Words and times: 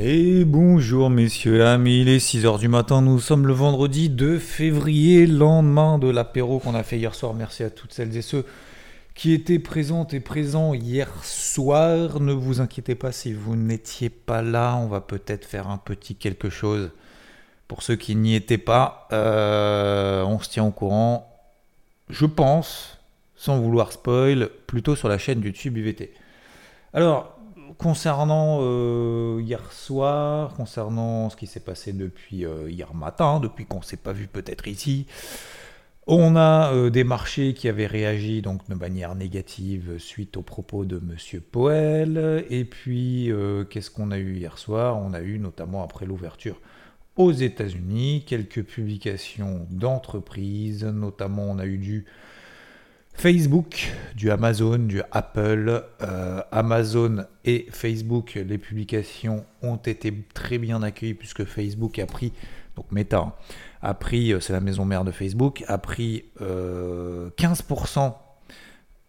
Et 0.00 0.44
bonjour 0.44 1.08
messieurs, 1.08 1.58
dames, 1.58 1.86
il 1.86 2.08
est 2.08 2.18
6h 2.18 2.58
du 2.58 2.66
matin, 2.66 3.00
nous 3.00 3.20
sommes 3.20 3.46
le 3.46 3.52
vendredi 3.52 4.10
2 4.10 4.40
février, 4.40 5.24
lendemain 5.24 6.00
de 6.00 6.08
l'apéro 6.08 6.58
qu'on 6.58 6.74
a 6.74 6.82
fait 6.82 6.98
hier 6.98 7.14
soir. 7.14 7.32
Merci 7.32 7.62
à 7.62 7.70
toutes 7.70 7.92
celles 7.92 8.16
et 8.16 8.22
ceux 8.22 8.44
qui 9.14 9.32
étaient 9.32 9.60
présentes 9.60 10.12
et 10.12 10.18
présents 10.18 10.74
hier 10.74 11.08
soir. 11.22 12.18
Ne 12.18 12.32
vous 12.32 12.60
inquiétez 12.60 12.96
pas 12.96 13.12
si 13.12 13.32
vous 13.32 13.54
n'étiez 13.54 14.10
pas 14.10 14.42
là, 14.42 14.74
on 14.74 14.88
va 14.88 15.00
peut-être 15.00 15.44
faire 15.44 15.68
un 15.68 15.78
petit 15.78 16.16
quelque 16.16 16.50
chose. 16.50 16.90
Pour 17.68 17.84
ceux 17.84 17.94
qui 17.94 18.16
n'y 18.16 18.34
étaient 18.34 18.58
pas, 18.58 19.06
euh, 19.12 20.24
on 20.24 20.40
se 20.40 20.50
tient 20.50 20.64
au 20.64 20.72
courant, 20.72 21.32
je 22.08 22.26
pense, 22.26 22.98
sans 23.36 23.60
vouloir 23.60 23.92
spoil, 23.92 24.50
plutôt 24.66 24.96
sur 24.96 25.08
la 25.08 25.18
chaîne 25.18 25.40
YouTube 25.40 25.76
UVT. 25.76 26.12
Alors, 26.94 27.33
concernant 27.78 28.58
euh, 28.60 29.40
hier 29.42 29.72
soir, 29.72 30.54
concernant 30.54 31.30
ce 31.30 31.36
qui 31.36 31.46
s'est 31.46 31.60
passé 31.60 31.92
depuis 31.92 32.44
euh, 32.44 32.70
hier 32.70 32.94
matin, 32.94 33.40
depuis 33.40 33.66
qu'on 33.66 33.78
ne 33.78 33.84
s'est 33.84 33.96
pas 33.96 34.12
vu 34.12 34.26
peut-être 34.26 34.68
ici, 34.68 35.06
on 36.06 36.36
a 36.36 36.72
euh, 36.72 36.90
des 36.90 37.04
marchés 37.04 37.54
qui 37.54 37.68
avaient 37.68 37.86
réagi 37.86 38.42
donc 38.42 38.68
de 38.68 38.74
manière 38.74 39.14
négative 39.14 39.98
suite 39.98 40.36
aux 40.36 40.42
propos 40.42 40.84
de 40.84 40.98
Monsieur 40.98 41.40
Poel. 41.40 42.44
Et 42.50 42.64
puis, 42.64 43.30
qu'est-ce 43.70 43.90
qu'on 43.90 44.10
a 44.10 44.18
eu 44.18 44.36
hier 44.36 44.58
soir? 44.58 44.98
On 44.98 45.12
a 45.14 45.20
eu 45.20 45.38
notamment 45.38 45.82
après 45.82 46.06
l'ouverture 46.06 46.60
aux 47.16 47.32
États-Unis 47.32 48.24
quelques 48.26 48.62
publications 48.64 49.66
d'entreprises, 49.70 50.84
notamment 50.84 51.44
on 51.44 51.58
a 51.58 51.66
eu 51.66 51.78
du 51.78 52.06
Facebook, 53.14 53.90
du 54.16 54.30
Amazon, 54.30 54.78
du 54.78 55.00
Apple. 55.10 55.82
Euh, 56.02 56.42
Amazon 56.52 57.24
et 57.44 57.66
Facebook, 57.70 58.34
les 58.34 58.58
publications 58.58 59.46
ont 59.62 59.76
été 59.76 60.12
très 60.34 60.58
bien 60.58 60.82
accueillies 60.82 61.14
puisque 61.14 61.44
Facebook 61.44 61.98
a 61.98 62.06
pris, 62.06 62.32
donc 62.76 62.90
Meta, 62.92 63.18
hein, 63.18 63.32
a 63.80 63.94
pris, 63.94 64.32
euh, 64.32 64.40
c'est 64.40 64.52
la 64.52 64.60
maison 64.60 64.84
mère 64.84 65.04
de 65.04 65.10
Facebook, 65.10 65.64
a 65.68 65.78
pris 65.78 66.24
15% 66.38 67.98
euh, 67.98 68.10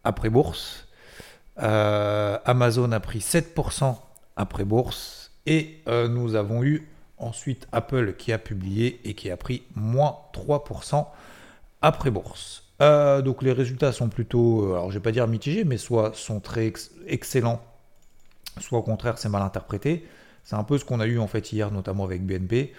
après 0.03 0.29
bourse. 0.29 0.87
Amazon 1.57 2.91
a 2.91 2.99
pris 2.99 3.19
7% 3.19 3.97
après 4.37 4.63
bourse. 4.63 5.31
Et 5.45 5.81
nous 5.87 6.35
avons 6.35 6.63
eu 6.63 6.87
ensuite 7.17 7.67
Apple 7.71 8.15
qui 8.17 8.33
a 8.33 8.37
publié 8.37 8.99
et 9.03 9.13
qui 9.13 9.29
a 9.29 9.37
pris 9.37 9.63
moins 9.75 10.17
3% 10.33 11.05
après 11.81 12.11
bourse. 12.11 12.64
Euh, 12.81 13.21
donc 13.21 13.41
les 13.41 13.53
résultats 13.53 13.91
sont 13.91 14.09
plutôt, 14.09 14.65
euh, 14.65 14.73
alors 14.73 14.91
je 14.91 14.97
vais 14.97 15.03
pas 15.03 15.11
dire 15.11 15.27
mitigés, 15.27 15.63
mais 15.63 15.77
soit 15.77 16.13
sont 16.13 16.39
très 16.39 16.73
excellents, 17.07 17.61
soit 18.59 18.79
au 18.79 18.83
contraire 18.83 19.17
c'est 19.17 19.29
mal 19.29 19.41
interprété. 19.41 20.05
C'est 20.43 20.55
un 20.55 20.63
peu 20.63 20.77
ce 20.77 20.85
qu'on 20.85 20.99
a 20.99 21.07
eu 21.07 21.17
en 21.17 21.27
fait 21.27 21.53
hier, 21.53 21.71
notamment 21.71 22.03
avec 22.03 22.25
BNP. 22.25 22.73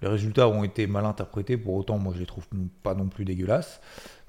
Les 0.00 0.08
résultats 0.08 0.48
ont 0.48 0.64
été 0.64 0.88
mal 0.88 1.04
interprétés, 1.06 1.56
pour 1.56 1.74
autant 1.74 1.96
moi 1.98 2.12
je 2.14 2.20
les 2.20 2.26
trouve 2.26 2.44
pas 2.82 2.94
non 2.94 3.06
plus 3.06 3.24
dégueulasses. 3.24 3.80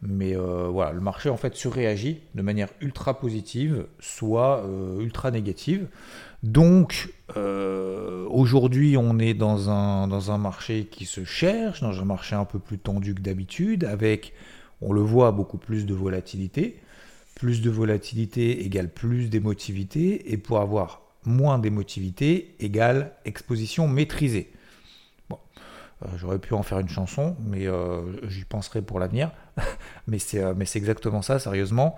Mais 0.04 0.36
euh, 0.36 0.68
voilà, 0.68 0.92
le 0.92 1.00
marché 1.00 1.30
en 1.30 1.38
fait 1.38 1.56
surréagit 1.56 2.20
de 2.36 2.42
manière 2.42 2.68
ultra 2.82 3.18
positive, 3.18 3.88
soit 4.00 4.64
ultra 5.00 5.32
négative. 5.32 5.88
Donc 6.44 7.10
aujourd'hui 7.36 8.98
on 8.98 9.18
est 9.18 9.34
dans 9.34 9.70
un, 9.70 10.08
dans 10.08 10.30
un 10.32 10.38
marché 10.38 10.86
qui 10.92 11.06
se 11.06 11.24
cherche, 11.24 11.82
dans 11.82 12.00
un 12.00 12.06
marché 12.06 12.36
un 12.36 12.46
peu 12.46 12.60
plus 12.60 12.78
tendu 12.78 13.16
que 13.16 13.22
d'habitude, 13.22 13.86
avec 13.86 14.34
on 14.84 14.94
le 14.94 15.02
voit, 15.02 15.32
beaucoup 15.32 15.58
plus 15.58 15.86
de 15.86 15.94
volatilité. 15.94 16.80
Plus 17.36 17.62
de 17.62 17.70
volatilité 17.70 18.64
égale 18.66 18.90
plus 18.90 19.30
d'émotivité, 19.30 20.32
et 20.32 20.38
pour 20.38 20.60
avoir 20.60 21.04
moins 21.26 21.60
d'émotivité 21.60 22.56
égale 22.60 23.12
exposition 23.26 23.88
maîtrisée. 23.88 24.52
Bon, 25.30 25.40
euh, 26.04 26.08
j'aurais 26.18 26.40
pu 26.40 26.54
en 26.54 26.64
faire 26.64 26.80
une 26.80 26.90
chanson, 26.90 27.36
mais 27.46 27.68
euh, 27.68 28.02
j'y 28.30 28.46
penserai 28.46 28.82
pour 28.82 29.00
l'avenir. 29.00 29.32
mais 30.08 30.20
c'est 30.20 30.44
euh, 30.44 30.54
exactement 30.76 31.22
ça, 31.22 31.40
sérieusement. 31.40 31.96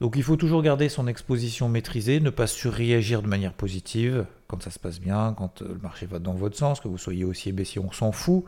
Donc 0.00 0.14
il 0.16 0.22
faut 0.22 0.36
toujours 0.36 0.62
garder 0.62 0.88
son 0.88 1.06
exposition 1.06 1.68
maîtrisée, 1.68 2.18
ne 2.18 2.30
pas 2.30 2.48
surréagir 2.48 3.22
de 3.22 3.28
manière 3.28 3.52
positive 3.52 4.26
quand 4.48 4.60
ça 4.62 4.70
se 4.70 4.80
passe 4.80 5.00
bien, 5.00 5.32
quand 5.36 5.62
le 5.62 5.78
marché 5.78 6.06
va 6.06 6.18
dans 6.18 6.34
votre 6.34 6.56
sens, 6.56 6.80
que 6.80 6.88
vous 6.88 6.98
soyez 6.98 7.24
haussier, 7.24 7.52
baissier, 7.52 7.80
on 7.80 7.92
s'en 7.92 8.10
fout. 8.10 8.44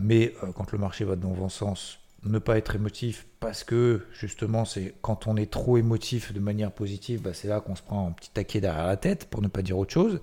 mais 0.00 0.34
quand 0.56 0.72
le 0.72 0.78
marché 0.78 1.04
va 1.04 1.14
dans 1.14 1.30
votre 1.30 1.52
sens, 1.52 1.99
ne 2.24 2.38
pas 2.38 2.58
être 2.58 2.74
émotif 2.74 3.26
parce 3.40 3.64
que 3.64 4.02
justement 4.12 4.64
c'est 4.64 4.94
quand 5.00 5.26
on 5.26 5.36
est 5.36 5.50
trop 5.50 5.78
émotif 5.78 6.32
de 6.32 6.40
manière 6.40 6.72
positive, 6.72 7.22
bah, 7.22 7.30
c'est 7.32 7.48
là 7.48 7.60
qu'on 7.60 7.74
se 7.74 7.82
prend 7.82 8.08
un 8.08 8.12
petit 8.12 8.30
taquet 8.30 8.60
derrière 8.60 8.86
la 8.86 8.96
tête 8.96 9.26
pour 9.26 9.42
ne 9.42 9.48
pas 9.48 9.62
dire 9.62 9.78
autre 9.78 9.92
chose. 9.92 10.20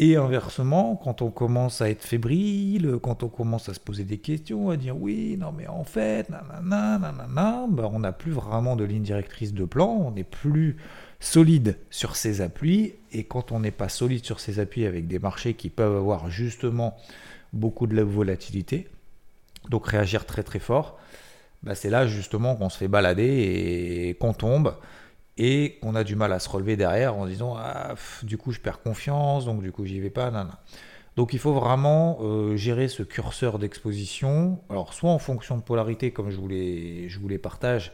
Et 0.00 0.14
inversement, 0.14 0.94
quand 0.94 1.22
on 1.22 1.30
commence 1.32 1.80
à 1.80 1.90
être 1.90 2.04
fébrile, 2.04 2.98
quand 3.02 3.24
on 3.24 3.28
commence 3.28 3.68
à 3.68 3.74
se 3.74 3.80
poser 3.80 4.04
des 4.04 4.18
questions, 4.18 4.70
à 4.70 4.76
dire 4.76 4.96
oui, 4.96 5.36
non 5.36 5.50
mais 5.50 5.66
en 5.66 5.82
fait, 5.82 6.30
nanana, 6.30 6.98
nanana, 6.98 7.66
bah, 7.68 7.90
on 7.92 7.98
n'a 7.98 8.12
plus 8.12 8.30
vraiment 8.30 8.76
de 8.76 8.84
ligne 8.84 9.02
directrice 9.02 9.52
de 9.52 9.64
plan, 9.64 9.88
on 9.88 10.12
n'est 10.12 10.22
plus 10.22 10.76
solide 11.18 11.78
sur 11.90 12.14
ses 12.14 12.40
appuis. 12.40 12.94
Et 13.10 13.24
quand 13.24 13.50
on 13.50 13.58
n'est 13.58 13.72
pas 13.72 13.88
solide 13.88 14.24
sur 14.24 14.38
ses 14.38 14.60
appuis 14.60 14.86
avec 14.86 15.08
des 15.08 15.18
marchés 15.18 15.54
qui 15.54 15.68
peuvent 15.68 15.96
avoir 15.96 16.30
justement 16.30 16.96
beaucoup 17.52 17.88
de 17.88 17.96
la 17.96 18.04
volatilité, 18.04 18.86
donc 19.68 19.86
réagir 19.86 20.26
très 20.26 20.42
très 20.42 20.58
fort, 20.58 20.98
bah, 21.62 21.74
c'est 21.74 21.90
là 21.90 22.06
justement 22.06 22.56
qu'on 22.56 22.68
se 22.68 22.78
fait 22.78 22.88
balader 22.88 23.24
et 24.08 24.14
qu'on 24.14 24.32
tombe 24.32 24.76
et 25.36 25.78
qu'on 25.80 25.94
a 25.94 26.04
du 26.04 26.16
mal 26.16 26.32
à 26.32 26.38
se 26.38 26.48
relever 26.48 26.76
derrière 26.76 27.16
en 27.16 27.26
disant 27.26 27.56
ah, 27.56 27.94
du 28.22 28.36
coup 28.36 28.52
je 28.52 28.60
perds 28.60 28.82
confiance, 28.82 29.44
donc 29.44 29.62
du 29.62 29.72
coup 29.72 29.84
j'y 29.84 30.00
vais 30.00 30.10
pas. 30.10 30.32
Donc 31.16 31.32
il 31.32 31.38
faut 31.38 31.52
vraiment 31.52 32.18
euh, 32.20 32.56
gérer 32.56 32.88
ce 32.88 33.02
curseur 33.02 33.58
d'exposition, 33.58 34.60
alors 34.68 34.94
soit 34.94 35.10
en 35.10 35.18
fonction 35.18 35.56
de 35.56 35.62
polarité 35.62 36.12
comme 36.12 36.30
je 36.30 36.36
vous 36.36 36.48
les, 36.48 37.08
je 37.08 37.18
vous 37.18 37.28
partage, 37.38 37.92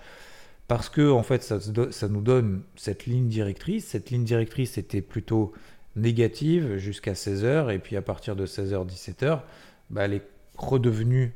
parce 0.69 0.88
que 0.88 1.10
en 1.10 1.22
fait 1.22 1.42
ça, 1.42 1.58
ça, 1.91 2.08
nous 2.08 2.22
donne 2.22 2.62
cette 2.76 3.06
ligne 3.06 3.28
directrice. 3.28 3.86
Cette 3.86 4.10
ligne 4.10 4.24
directrice 4.24 4.78
était 4.78 5.03
plutôt 5.03 5.53
négative 5.97 6.76
jusqu'à 6.76 7.12
16h 7.12 7.72
et 7.72 7.78
puis 7.78 7.97
à 7.97 8.03
partir 8.03 8.36
de 8.36 8.47
16h, 8.47 8.86
17h, 8.86 9.41
bah, 9.91 10.04
elle 10.04 10.14
est 10.14 10.34
redevenue 10.56 11.34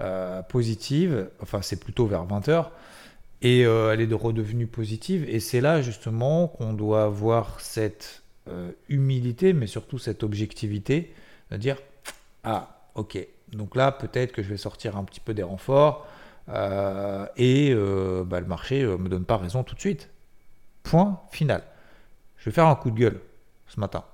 euh, 0.00 0.42
positive, 0.42 1.28
enfin 1.42 1.60
c'est 1.62 1.78
plutôt 1.78 2.06
vers 2.06 2.26
20h, 2.26 2.68
et 3.42 3.66
euh, 3.66 3.92
elle 3.92 4.00
est 4.00 4.06
de 4.06 4.14
redevenue 4.14 4.66
positive, 4.66 5.24
et 5.28 5.38
c'est 5.38 5.60
là 5.60 5.82
justement 5.82 6.48
qu'on 6.48 6.72
doit 6.72 7.04
avoir 7.04 7.60
cette 7.60 8.22
euh, 8.48 8.72
humilité, 8.88 9.52
mais 9.52 9.66
surtout 9.66 9.98
cette 9.98 10.22
objectivité, 10.22 11.12
de 11.50 11.56
dire, 11.58 11.76
ah 12.42 12.88
ok, 12.94 13.18
donc 13.52 13.76
là 13.76 13.92
peut-être 13.92 14.32
que 14.32 14.42
je 14.42 14.48
vais 14.48 14.56
sortir 14.56 14.96
un 14.96 15.04
petit 15.04 15.20
peu 15.20 15.34
des 15.34 15.42
renforts, 15.42 16.06
et 16.48 17.74
bah, 17.74 18.40
le 18.40 18.46
marché 18.46 18.84
me 18.84 19.08
donne 19.08 19.24
pas 19.24 19.36
raison 19.36 19.62
tout 19.62 19.74
de 19.74 19.80
suite. 19.80 20.10
Point 20.82 21.20
final. 21.30 21.62
Je 22.36 22.46
vais 22.46 22.50
faire 22.50 22.66
un 22.66 22.74
coup 22.74 22.90
de 22.90 22.98
gueule 22.98 23.20
ce 23.68 23.78
matin. 23.78 24.04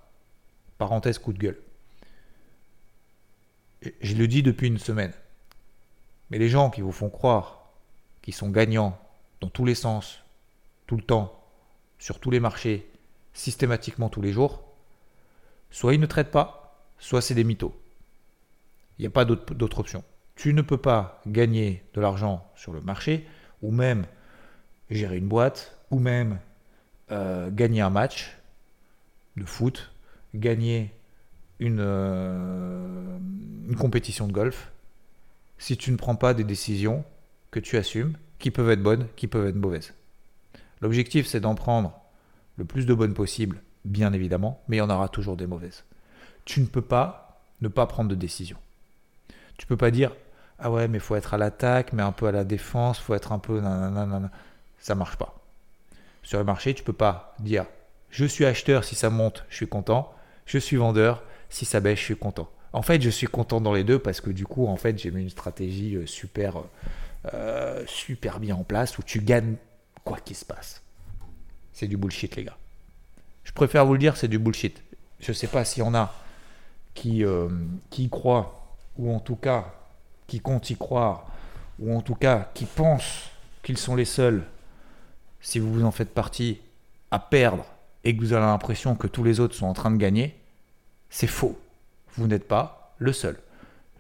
Parenthèse 0.77 1.19
coup 1.19 1.33
de 1.33 1.39
gueule. 1.39 1.59
Je 3.83 4.15
le 4.15 4.27
dis 4.27 4.43
depuis 4.43 4.69
une 4.69 4.79
semaine. 4.79 5.13
Mais 6.31 6.39
les 6.39 6.49
gens 6.49 6.71
qui 6.71 6.81
vous 6.81 6.93
font 6.93 7.11
croire 7.11 7.71
qu'ils 8.23 8.35
sont 8.35 8.51
gagnants 8.51 8.99
dans 9.41 9.49
tous 9.49 9.65
les 9.65 9.75
sens, 9.75 10.23
tout 10.87 10.97
le 10.97 11.03
temps, 11.03 11.35
sur 11.99 12.21
tous 12.21 12.31
les 12.31 12.41
marchés, 12.41 12.89
systématiquement 13.35 14.09
tous 14.09 14.21
les 14.21 14.33
jours, 14.33 14.63
soit 15.71 15.95
ils 15.95 16.01
ne 16.01 16.07
traitent 16.07 16.31
pas, 16.31 16.85
soit 16.99 17.23
c'est 17.23 17.35
des 17.35 17.45
mythos. 17.45 17.75
Il 18.99 19.03
n'y 19.03 19.07
a 19.07 19.11
pas 19.11 19.25
d'autre 19.25 19.79
option. 19.79 20.03
Tu 20.35 20.53
ne 20.55 20.63
peux 20.63 20.77
pas 20.77 21.23
gagner 21.27 21.83
de 21.95 22.01
l'argent 22.01 22.49
sur 22.57 22.73
le 22.73 22.81
marché, 22.81 23.27
ou 23.63 23.71
même 23.71 24.07
gérer 24.91 25.19
une 25.19 25.29
boîte, 25.29 25.77
ou 25.91 25.99
même 25.99 26.39
euh, 27.11 27.51
gagner 27.51 27.81
un 27.81 27.91
match 27.91 28.37
de 29.37 29.45
foot, 29.45 29.93
gagner 30.35 30.93
une, 31.61 31.81
euh, 31.81 33.19
une 33.69 33.77
compétition 33.77 34.27
de 34.27 34.33
golf, 34.33 34.71
si 35.59 35.77
tu 35.77 35.91
ne 35.91 35.97
prends 35.97 36.17
pas 36.17 36.35
des 36.35 36.45
décisions 36.45 37.05
que 37.51 37.61
tu 37.61 37.77
assumes, 37.77 38.15
qui 38.39 38.51
peuvent 38.51 38.71
être 38.71 38.83
bonnes, 38.83 39.07
qui 39.17 39.27
peuvent 39.27 39.49
être 39.49 39.57
mauvaises. 39.57 39.95
L'objectif, 40.81 41.27
c'est 41.27 41.41
d'en 41.41 41.55
prendre 41.55 41.93
le 42.57 42.65
plus 42.65 42.87
de 42.87 42.95
bonnes 42.95 43.15
possibles, 43.15 43.61
bien 43.85 44.13
évidemment, 44.13 44.63
mais 44.69 44.77
il 44.77 44.79
y 44.79 44.83
en 44.83 44.91
aura 44.91 45.09
toujours 45.09 45.37
des 45.37 45.47
mauvaises. 45.47 45.85
Tu 46.45 46.61
ne 46.61 46.67
peux 46.67 46.83
pas 46.83 47.41
ne 47.61 47.69
pas 47.69 47.87
prendre 47.87 48.09
de 48.09 48.15
décision. 48.15 48.57
Tu 49.57 49.67
peux 49.67 49.77
pas 49.77 49.91
dire 49.91 50.13
ah 50.61 50.71
ouais 50.71 50.89
mais 50.89 50.99
faut 50.99 51.17
être 51.17 51.35
à 51.35 51.39
l'attaque, 51.39 51.93
mais 51.93 52.03
un 52.03 52.13
peu 52.13 52.27
à 52.27 52.33
la 52.33 52.45
défense, 52.45 52.99
faut 52.99 53.15
être 53.15 53.33
un 53.33 53.39
peu 53.39 53.61
nanana. 53.61 54.31
Ça 54.79 54.95
marche 54.95 55.17
pas. 55.17 55.35
Sur 56.23 56.39
le 56.39 56.45
marché, 56.45 56.75
tu 56.75 56.83
peux 56.83 56.93
pas 56.93 57.35
dire 57.41 57.67
je 58.11 58.25
suis 58.25 58.45
acheteur 58.45 58.85
si 58.85 58.95
ça 58.95 59.11
monte, 59.11 59.45
je 59.51 59.57
suis 59.57 59.69
content. 59.69 60.15
Je 60.47 60.59
suis 60.59 60.77
vendeur 60.77 61.23
si 61.49 61.65
ça 61.65 61.81
baisse, 61.81 61.99
je 61.99 62.05
suis 62.05 62.17
content. 62.17 62.51
En 62.73 62.83
fait, 62.83 63.01
je 63.01 63.11
suis 63.11 63.27
content 63.27 63.61
dans 63.61 63.73
les 63.73 63.85
deux 63.85 63.99
parce 63.99 64.21
que 64.21 64.31
du 64.31 64.47
coup, 64.47 64.67
en 64.67 64.77
fait, 64.77 64.99
j'ai 64.99 65.11
mis 65.11 65.23
une 65.23 65.31
stratégie 65.31 65.97
euh, 65.97 66.07
super, 66.07 66.63
euh, 67.33 67.83
super 67.87 68.41
bien 68.41 68.57
en 68.57 68.65
place 68.65 68.99
où 68.99 69.03
tu 69.03 69.21
gagnes 69.21 69.57
quoi 70.05 70.19
qu'il 70.19 70.37
se 70.37 70.45
passe. 70.45 70.83
C'est 71.73 71.87
du 71.87 71.97
bullshit, 71.97 72.37
les 72.37 72.45
gars. 72.45 72.57
Je 73.45 73.53
préfère 73.53 73.87
vous 73.87 73.95
le 73.95 73.99
dire, 73.99 74.17
c'est 74.17 74.29
du 74.29 74.39
bullshit. 74.39 74.83
Je 75.21 75.31
ne 75.31 75.35
sais 75.35 75.47
pas 75.47 75.65
s'il 75.65 75.83
y 75.83 75.87
a 75.87 76.13
qui, 76.95 77.25
euh, 77.25 77.49
qui 77.91 78.05
y 78.05 78.09
croient, 78.11 78.77
ou 78.97 79.15
en 79.15 79.21
tout 79.21 79.37
cas 79.37 79.75
qui 80.27 80.41
comptent 80.41 80.69
y 80.71 80.77
croire, 80.77 81.27
ou 81.79 81.97
en 81.97 82.03
tout 82.03 82.15
cas 82.15 82.51
qui 82.55 82.67
pensent 82.67 83.31
qu'ils 83.63 83.79
sont 83.79 83.97
les 83.97 84.05
seuls, 84.05 84.45
si 85.41 85.59
vous 85.59 85.73
vous 85.73 85.85
en 85.85 85.91
faites 85.91 86.13
partie, 86.13 86.61
à 87.11 87.19
perdre 87.19 87.65
et 88.05 88.17
que 88.17 88.21
vous 88.21 88.33
avez 88.33 88.45
l'impression 88.45 88.95
que 88.95 89.07
tous 89.07 89.25
les 89.25 89.41
autres 89.41 89.55
sont 89.55 89.67
en 89.67 89.75
train 89.75 89.91
de 89.91 89.97
gagner, 89.97 90.38
c'est 91.11 91.27
faux. 91.27 91.59
Vous 92.17 92.27
n'êtes 92.27 92.49
pas 92.49 92.95
le 92.99 93.13
seul. 93.13 93.39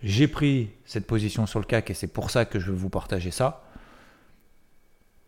J'ai 0.03 0.29
pris 0.29 0.71
cette 0.85 1.07
position 1.07 1.47
sur 1.47 1.59
le 1.59 1.65
CAC 1.65 1.91
et 1.91 1.95
c'est 1.95 2.07
pour 2.07 2.31
ça 2.31 2.45
que 2.45 2.61
je 2.61 2.71
veux 2.71 2.77
vous 2.77 2.89
partager 2.89 3.31
ça. 3.31 3.65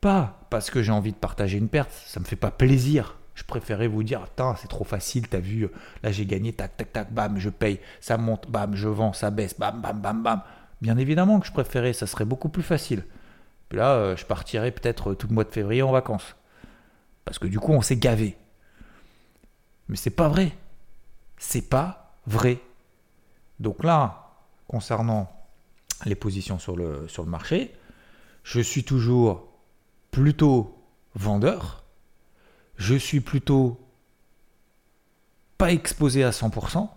Pas 0.00 0.47
parce 0.50 0.71
que 0.71 0.82
j'ai 0.82 0.93
envie 0.93 1.12
de 1.12 1.17
partager 1.17 1.59
une 1.59 1.69
perte, 1.69 1.91
ça 2.06 2.21
me 2.21 2.25
fait 2.25 2.37
pas 2.37 2.50
plaisir. 2.50 3.17
Je 3.35 3.44
préférais 3.44 3.87
vous 3.87 4.03
dire, 4.03 4.23
attends, 4.23 4.55
c'est 4.56 4.69
trop 4.69 4.85
facile, 4.85 5.29
t'as 5.29 5.38
vu, 5.38 5.69
là 6.03 6.12
j'ai 6.12 6.27
gagné, 6.27 6.53
tac, 6.53 6.77
tac, 6.77 6.93
tac, 6.93 7.12
bam, 7.12 7.38
je 7.38 7.49
paye, 7.49 7.81
ça 8.00 8.19
monte, 8.19 8.50
bam, 8.50 8.75
je 8.75 8.88
vends, 8.88 9.12
ça 9.12 9.31
baisse, 9.31 9.59
bam, 9.59 9.81
bam, 9.81 10.00
bam, 10.00 10.23
bam. 10.23 10.43
Bien 10.81 10.97
évidemment 10.99 11.41
que 11.41 11.47
je 11.47 11.53
préférais, 11.53 11.93
ça 11.93 12.06
serait 12.06 12.25
beaucoup 12.25 12.49
plus 12.49 12.62
facile. 12.62 13.05
Puis 13.69 13.79
là, 13.79 13.93
euh, 13.93 14.17
je 14.17 14.27
partirais 14.27 14.71
peut-être 14.73 15.15
tout 15.15 15.29
le 15.29 15.35
mois 15.35 15.44
de 15.44 15.50
février 15.50 15.82
en 15.82 15.93
vacances. 15.93 16.35
Parce 17.25 17.38
que 17.38 17.47
du 17.47 17.59
coup, 17.59 17.73
on 17.73 17.82
s'est 17.82 17.97
gavé. 17.97 18.37
Mais 19.88 19.97
c'est 19.97 20.11
pas 20.11 20.29
vrai. 20.29 20.53
C'est 21.40 21.70
pas 21.70 22.14
vrai. 22.26 22.60
Donc 23.60 23.82
là, 23.82 24.31
concernant 24.69 25.32
les 26.04 26.14
positions 26.14 26.58
sur 26.58 26.76
le, 26.76 27.08
sur 27.08 27.26
marché, 27.26 27.75
je 28.44 28.60
suis 28.60 28.84
toujours 28.84 29.48
plutôt 30.10 30.78
vendeur. 31.14 31.82
Je 32.76 32.94
suis 32.94 33.20
plutôt 33.20 33.81
pas 35.56 35.72
exposé 35.72 36.25
à 36.25 36.31
100%. 36.31 36.88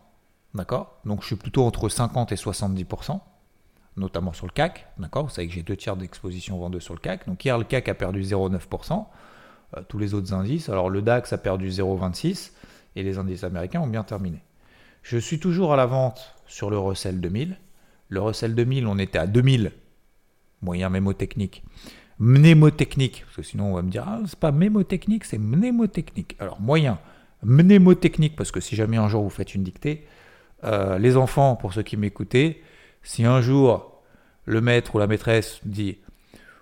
D'accord? 0.53 0.99
Donc 1.05 1.21
je 1.21 1.27
suis 1.27 1.35
plutôt 1.37 1.65
entre 1.65 1.87
50 1.87 2.33
et 2.33 2.35
70%, 2.35 3.21
notamment 3.95 4.33
sur 4.33 4.45
le 4.45 4.51
CAC. 4.51 4.87
D'accord? 4.97 5.23
Vous 5.23 5.29
savez 5.29 5.47
que 5.47 5.53
j'ai 5.53 5.63
deux 5.63 5.77
tiers 5.77 5.95
d'exposition 5.95 6.59
vendeuse 6.59 6.83
sur 6.83 6.93
le 6.93 6.99
CAC. 6.99 7.27
Donc 7.27 7.43
hier, 7.43 7.57
le 7.57 7.63
CAC 7.63 7.87
a 7.87 7.93
perdu 7.93 8.21
0,9%. 8.21 9.05
Euh, 9.77 9.81
tous 9.87 9.97
les 9.97 10.13
autres 10.13 10.33
indices. 10.33 10.69
Alors 10.69 10.89
le 10.89 11.01
DAX 11.01 11.33
a 11.33 11.37
perdu 11.37 11.69
0,26% 11.69 12.51
et 12.95 13.03
les 13.03 13.17
indices 13.17 13.43
américains 13.43 13.81
ont 13.81 13.87
bien 13.87 14.03
terminé. 14.03 14.41
Je 15.01 15.17
suis 15.17 15.39
toujours 15.39 15.73
à 15.73 15.75
la 15.75 15.85
vente 15.85 16.35
sur 16.47 16.69
le 16.69 16.77
Russell 16.77 17.19
2000. 17.19 17.57
Le 18.09 18.21
Russell 18.21 18.55
2000, 18.55 18.87
on 18.87 18.97
était 18.97 19.17
à 19.17 19.27
2000, 19.27 19.71
moyen 20.61 20.89
mémotechnique. 20.89 21.63
Mnémotechnique, 22.19 23.23
parce 23.25 23.37
que 23.37 23.43
sinon 23.43 23.71
on 23.71 23.75
va 23.75 23.81
me 23.81 23.89
dire, 23.89 24.05
ah, 24.07 24.21
c'est 24.25 24.39
pas 24.39 24.51
mémotechnique, 24.51 25.25
c'est 25.25 25.37
mnémotechnique. 25.39 26.35
Alors 26.39 26.61
moyen, 26.61 26.99
mnémotechnique, 27.43 28.35
parce 28.35 28.51
que 28.51 28.59
si 28.59 28.75
jamais 28.75 28.97
un 28.97 29.07
jour 29.07 29.23
vous 29.23 29.29
faites 29.29 29.55
une 29.55 29.63
dictée, 29.63 30.05
euh, 30.63 30.97
les 30.99 31.17
enfants, 31.17 31.55
pour 31.55 31.73
ceux 31.73 31.83
qui 31.83 31.97
m'écoutaient, 31.97 32.61
si 33.01 33.25
un 33.25 33.41
jour 33.41 34.01
le 34.45 34.61
maître 34.61 34.95
ou 34.95 34.99
la 34.99 35.07
maîtresse 35.07 35.59
dit, 35.65 35.97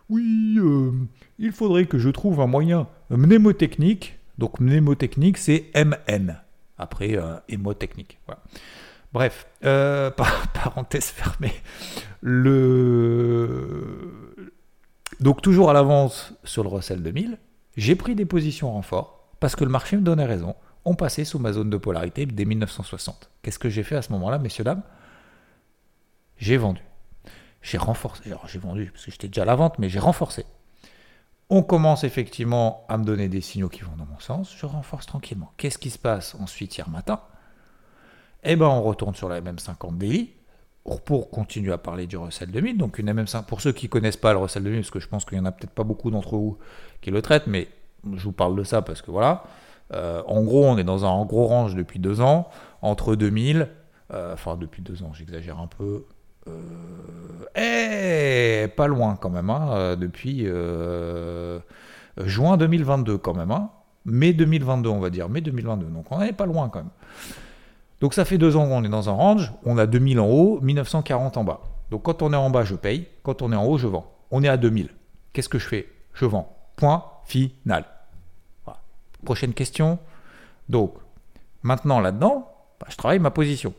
oui, 0.10 0.58
euh, 0.58 0.92
il 1.38 1.52
faudrait 1.52 1.86
que 1.86 1.98
je 1.98 2.10
trouve 2.10 2.42
un 2.42 2.48
moyen 2.48 2.88
mnémotechnique, 3.10 4.20
donc 4.42 4.60
mnémotechnique, 4.60 5.38
c'est 5.38 5.70
MN. 5.76 6.36
Après, 6.80 7.16
euh, 7.16 7.36
hémotechnique. 7.48 8.20
Bref, 9.14 9.46
euh, 9.64 10.10
parenthèse 10.54 11.06
fermée. 11.06 11.54
Le... 12.22 14.44
Donc 15.20 15.44
toujours 15.44 15.70
à 15.70 15.74
l'avance 15.74 16.34
sur 16.44 16.64
le 16.64 16.70
Russell 16.70 17.04
2000, 17.04 17.38
j'ai 17.78 17.96
pris 17.96 18.16
des 18.16 18.26
positions 18.26 18.72
renfort 18.72 19.30
parce 19.40 19.56
que 19.56 19.64
le 19.64 19.70
marché 19.70 19.96
me 19.96 20.02
donnait 20.02 20.26
raison. 20.26 20.56
On 20.86 20.96
passait 20.96 21.24
sous 21.24 21.38
ma 21.38 21.54
zone 21.54 21.70
de 21.70 21.78
polarité 21.78 22.26
dès 22.26 22.46
1960. 22.46 23.30
Qu'est-ce 23.44 23.60
que 23.60 23.70
j'ai 23.70 23.84
fait 23.84 23.96
à 23.96 24.02
ce 24.02 24.12
moment-là, 24.14 24.40
messieurs, 24.40 24.64
dames? 24.64 24.82
J'ai 26.38 26.58
vendu. 26.58 26.82
J'ai 27.62 27.78
renforcé. 27.78 28.24
Alors 28.26 28.48
j'ai 28.48 28.58
vendu 28.58 28.90
parce 28.92 29.06
que 29.06 29.12
j'étais 29.12 29.28
déjà 29.28 29.44
à 29.44 29.46
la 29.46 29.54
vente, 29.54 29.78
mais 29.78 29.88
j'ai 29.88 30.00
renforcé. 30.00 30.46
On 31.54 31.64
commence 31.64 32.06
effectivement 32.06 32.86
à 32.88 32.98
me 32.98 33.04
donner 33.04 33.28
des 33.28 33.42
signaux 33.42 33.68
qui 33.68 33.82
vont 33.82 33.98
dans 33.98 34.06
mon 34.06 34.20
sens. 34.20 34.56
Je 34.58 34.66
renforce 34.66 35.06
tranquillement. 35.06 35.52
Qu'est-ce 35.58 35.78
qui 35.78 35.90
se 35.90 36.00
passe 36.00 36.34
ensuite 36.40 36.78
hier 36.78 36.90
matin? 36.90 37.20
Eh 38.46 38.56
bien, 38.56 38.68
on 38.70 38.82
retourne 38.82 39.14
sur 39.16 39.28
la 39.28 39.42
MM50 39.42 39.98
daily 39.98 40.32
pour 41.04 41.30
continuer 41.30 41.74
à 41.74 41.78
parler 41.78 42.08
du 42.08 42.16
Russell 42.16 42.52
2000. 42.52 42.78
Donc, 42.78 43.00
une 43.00 43.12
MM5, 43.12 43.44
pour 43.44 43.60
ceux 43.60 43.74
qui 43.74 43.88
ne 43.88 43.90
connaissent 43.90 44.16
pas 44.16 44.32
le 44.32 44.40
Russell 44.40 44.64
2000, 44.64 44.80
parce 44.80 44.92
que 44.92 45.02
je 45.02 45.10
pense 45.10 45.26
qu'il 45.26 45.38
n'y 45.38 45.42
en 45.42 45.46
a 45.46 45.52
peut-être 45.52 45.74
pas 45.74 45.84
beaucoup 45.84 46.10
d'entre 46.10 46.38
vous 46.38 46.58
qui 47.02 47.12
le 47.12 47.22
traitent, 47.22 47.48
mais 47.48 47.68
je 48.14 48.24
vous 48.24 48.32
parle 48.32 48.56
de 48.56 48.64
ça 48.64 48.82
parce 48.82 49.02
que 49.02 49.12
voilà. 49.12 49.44
Euh, 49.92 50.24
en 50.28 50.44
gros, 50.44 50.64
on 50.64 50.78
est 50.78 50.86
dans 50.86 51.04
un 51.04 51.26
gros 51.26 51.48
range 51.48 51.76
depuis 51.76 52.00
deux 52.00 52.22
ans, 52.22 52.48
entre 52.82 53.18
2000, 53.18 53.68
euh, 54.14 54.34
enfin 54.34 54.56
depuis 54.56 54.82
deux 54.82 55.04
ans, 55.04 55.12
j'exagère 55.14 55.60
un 55.60 55.68
peu, 55.68 56.06
eh, 57.56 58.68
pas 58.76 58.88
loin 58.88 59.18
quand 59.20 59.30
même, 59.30 59.50
hein, 59.50 59.70
euh, 59.72 59.96
depuis 59.96 60.44
euh, 60.46 61.60
juin 62.18 62.58
2022 62.58 63.18
quand 63.18 63.34
même, 63.34 63.52
hein, 63.52 63.70
mai 64.06 64.34
2022 64.34 64.90
on 64.90 65.00
va 65.00 65.10
dire, 65.10 65.30
mai 65.30 65.42
2022, 65.42 65.88
donc 65.88 66.06
on 66.12 66.20
n'est 66.20 66.34
pas 66.34 66.46
loin 66.46 66.70
quand 66.70 66.80
même. 66.80 66.92
Donc 68.00 68.14
ça 68.14 68.26
fait 68.26 68.38
deux 68.38 68.56
ans 68.56 68.68
qu'on 68.68 68.84
est 68.84 68.90
dans 68.90 69.10
un 69.10 69.14
range, 69.14 69.54
on 69.64 69.78
a 69.78 69.86
2000 69.86 70.20
en 70.20 70.28
haut, 70.28 70.60
1940 70.62 71.38
en 71.38 71.44
bas. 71.44 71.62
Donc 71.92 72.04
quand 72.04 72.22
on 72.22 72.34
est 72.34 72.38
en 72.38 72.50
bas, 72.50 72.64
je 72.64 72.76
paye, 72.76 73.08
quand 73.22 73.42
on 73.42 73.52
est 73.52 73.56
en 73.56 73.66
haut, 73.66 73.78
je 73.78 73.88
vends. 73.88 74.12
On 74.32 74.44
est 74.44 74.48
à 74.48 74.58
2000. 74.58 74.90
Qu'est-ce 75.34 75.50
que 75.50 75.60
je 75.60 75.68
fais? 75.68 75.88
Je 76.14 76.26
vends. 76.26 76.58
Point 76.78 77.04
final. 77.26 77.86
Prochaine 79.24 79.54
question. 79.54 80.00
Donc 80.68 80.96
maintenant 81.62 82.00
là-dedans, 82.00 82.50
bah, 82.80 82.88
je 82.90 82.96
travaille 82.96 83.20
ma 83.20 83.30
position. 83.30 83.74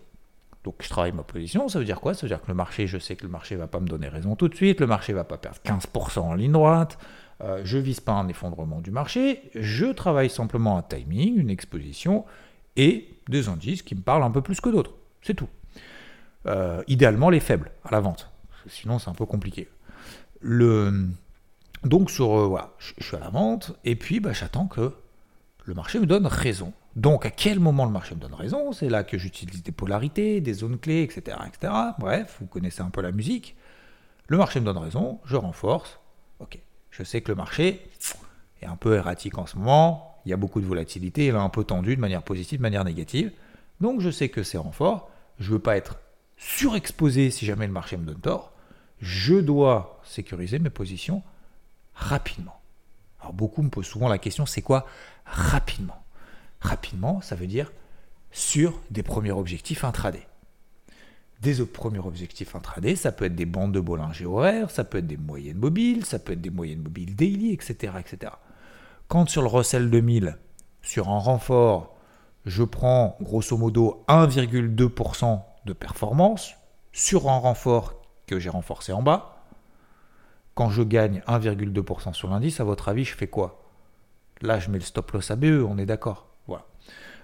Donc 0.65 0.77
je 0.81 0.89
travaille 0.89 1.13
ma 1.13 1.25
position, 1.25 1.69
ça 1.69 1.79
veut 1.79 1.85
dire 1.85 2.01
quoi? 2.01 2.15
Ça 2.15 2.23
veut 2.23 2.29
dire 2.29 2.41
que 2.41 2.49
le 2.49 2.55
marché, 2.55 2.87
je 2.87 2.99
sais 2.99 3.17
que 3.17 3.25
le 3.25 3.29
marché 3.29 3.57
ne 3.57 3.61
va 3.61 3.67
pas 3.67 3.81
me 3.81 3.89
donner 3.89 4.09
raison 4.09 4.37
tout 4.37 4.49
de 4.49 4.55
suite, 4.55 4.81
le 4.81 4.87
marché 4.87 5.13
ne 5.13 5.19
va 5.19 5.25
pas 5.25 5.39
perdre 5.39 5.59
15% 5.65 6.21
en 6.21 6.35
ligne 6.35 6.53
droite, 6.53 6.99
euh, 7.43 7.63
je 7.65 7.79
ne 7.79 7.83
vise 7.83 8.01
pas 8.01 8.13
un 8.13 8.29
effondrement 8.29 8.81
du 8.81 8.93
marché, 8.93 9.51
je 9.55 9.87
travaille 9.87 10.31
simplement 10.31 10.79
un 10.79 10.83
timing, 10.83 11.37
une 11.37 11.51
exposition 11.51 12.25
et 12.77 13.09
des 13.29 13.49
indices 13.49 13.83
qui 13.83 13.97
me 13.97 14.03
parlent 14.03 14.23
un 14.23 14.31
peu 14.31 14.41
plus 14.41 14.61
que 14.61 14.69
d'autres. 14.69 14.93
C'est 15.23 15.35
tout. 15.35 15.49
Euh, 16.47 16.83
idéalement 16.87 17.31
les 17.31 17.41
faibles 17.41 17.71
à 17.85 17.91
la 17.91 18.01
vente, 18.01 18.31
sinon 18.69 18.99
c'est 18.99 19.11
un 19.11 19.15
peu 19.15 19.27
compliqué. 19.27 19.69
Le... 20.41 21.09
Donc 21.85 22.11
sur 22.11 22.39
euh, 22.39 22.47
voilà, 22.47 22.73
je 22.79 23.05
suis 23.05 23.17
à 23.17 23.21
la 23.21 23.31
vente 23.31 23.77
et 23.85 23.97
puis 23.97 24.21
bah, 24.21 24.33
j'attends 24.33 24.67
que 24.67 24.93
le 25.65 25.75
marché 25.75 25.99
me 25.99 26.07
donne 26.07 26.27
raison. 26.27 26.73
Donc 26.97 27.25
à 27.25 27.31
quel 27.31 27.61
moment 27.61 27.85
le 27.85 27.91
marché 27.91 28.15
me 28.15 28.21
donne 28.21 28.35
raison? 28.35 28.73
C'est 28.73 28.89
là 28.89 29.05
que 29.05 29.19
j'utilise 29.19 29.63
des 29.63 29.73
polarités, 29.73 30.41
des 30.41 30.55
zones 30.55 30.79
clés, 30.79 31.03
etc., 31.03 31.39
etc. 31.47 31.73
Bref, 31.99 32.37
vous 32.41 32.47
connaissez 32.47 32.83
un 32.83 32.91
peu 32.91 33.01
la 33.01 33.13
musique. 33.13 33.57
Le 34.29 34.37
marché 34.37 34.61
me 34.61 34.65
donne 34.65 34.79
raison, 34.79 35.21
je 35.25 35.37
renforce. 35.37 36.01
Ok, 36.41 36.59
je 36.91 37.03
sais 37.03 37.21
que 37.21 37.31
le 37.31 37.37
marché 37.37 37.91
est 38.61 38.67
un 38.67 38.77
peu 38.77 38.95
erratique 38.95 39.39
en 39.39 39.47
ce 39.47 39.57
moment. 39.57 40.21
Il 40.25 40.31
y 40.31 40.33
a 40.33 40.37
beaucoup 40.37 40.61
de 40.61 40.67
volatilité, 40.67 41.27
il 41.27 41.35
est 41.35 41.39
un 41.39 41.49
peu 41.49 41.65
tendu 41.65 41.97
de 41.97 42.01
manière 42.01 42.23
positive, 42.23 42.59
de 42.59 42.63
manière 42.63 42.85
négative. 42.85 43.33
Donc 43.81 44.01
je 44.01 44.11
sais 44.11 44.29
que 44.29 44.43
c'est 44.43 44.59
renfort. 44.59 45.11
Je 45.39 45.49
ne 45.49 45.55
veux 45.55 45.59
pas 45.59 45.77
être 45.77 45.99
surexposé 46.37 47.31
si 47.31 47.47
jamais 47.47 47.67
le 47.67 47.73
marché 47.73 47.97
me 47.97 48.05
donne 48.05 48.21
tort. 48.21 48.53
Je 49.01 49.35
dois 49.35 50.01
sécuriser 50.05 50.59
mes 50.59 50.71
positions 50.71 51.23
rapidement. 51.95 52.62
Beaucoup 53.33 53.63
me 53.63 53.71
posent 53.71 53.87
souvent 53.87 54.09
la 54.09 54.19
question, 54.19 54.47
c'est 54.47 54.63
quoi 54.63 54.87
rapidement? 55.25 56.05
Rapidement, 56.61 57.21
ça 57.21 57.35
veut 57.35 57.47
dire 57.47 57.73
sur 58.31 58.81
des 58.91 59.03
premiers 59.03 59.33
objectifs 59.33 59.85
intraday. 59.85 60.27
Des 61.41 61.65
premiers 61.67 61.99
objectifs 61.99 62.55
intraday, 62.55 62.95
ça 62.95 63.11
peut 63.11 63.25
être 63.25 63.35
des 63.35 63.47
bandes 63.47 63.73
de 63.73 63.81
Bollinger 63.81 64.27
horaires, 64.27 64.71
ça 64.71 64.85
peut 64.85 64.99
être 64.99 65.07
des 65.07 65.17
moyennes 65.17 65.59
mobiles, 65.59 66.05
ça 66.05 66.19
peut 66.19 66.35
être 66.35 66.41
des 66.41 66.51
moyennes 66.51 66.83
mobiles 66.83 67.17
daily, 67.17 67.53
etc. 67.53 67.95
etc. 67.99 68.33
Quand 69.09 69.29
sur 69.29 69.43
le 69.43 69.49
Russell 69.49 69.91
2000, 69.91 70.39
sur 70.83 71.09
un 71.09 71.19
renfort, 71.19 71.97
je 72.47 72.63
prends 72.63 73.17
grosso 73.21 73.57
modo 73.57 74.05
1,2% 74.09 75.41
de 75.65 75.73
performance 75.73 76.55
sur 76.93 77.29
un 77.29 77.39
renfort 77.39 77.95
que 78.27 78.39
j'ai 78.39 78.51
renforcé 78.51 78.93
en 78.93 79.03
bas, 79.03 79.32
quand 80.55 80.71
je 80.71 80.83
gagne 80.83 81.23
1,2% 81.27 82.13
sur 82.13 82.29
l'indice, 82.29 82.61
à 82.61 82.65
votre 82.65 82.89
avis, 82.89 83.05
je 83.05 83.15
fais 83.15 83.27
quoi? 83.27 83.63
Là, 84.41 84.59
je 84.59 84.71
mets 84.71 84.79
le 84.79 84.85
stop 84.85 85.11
loss 85.13 85.31
ABE, 85.31 85.65
on 85.67 85.79
est 85.79 85.87
d'accord. 85.87 86.29
Voilà. 86.47 86.67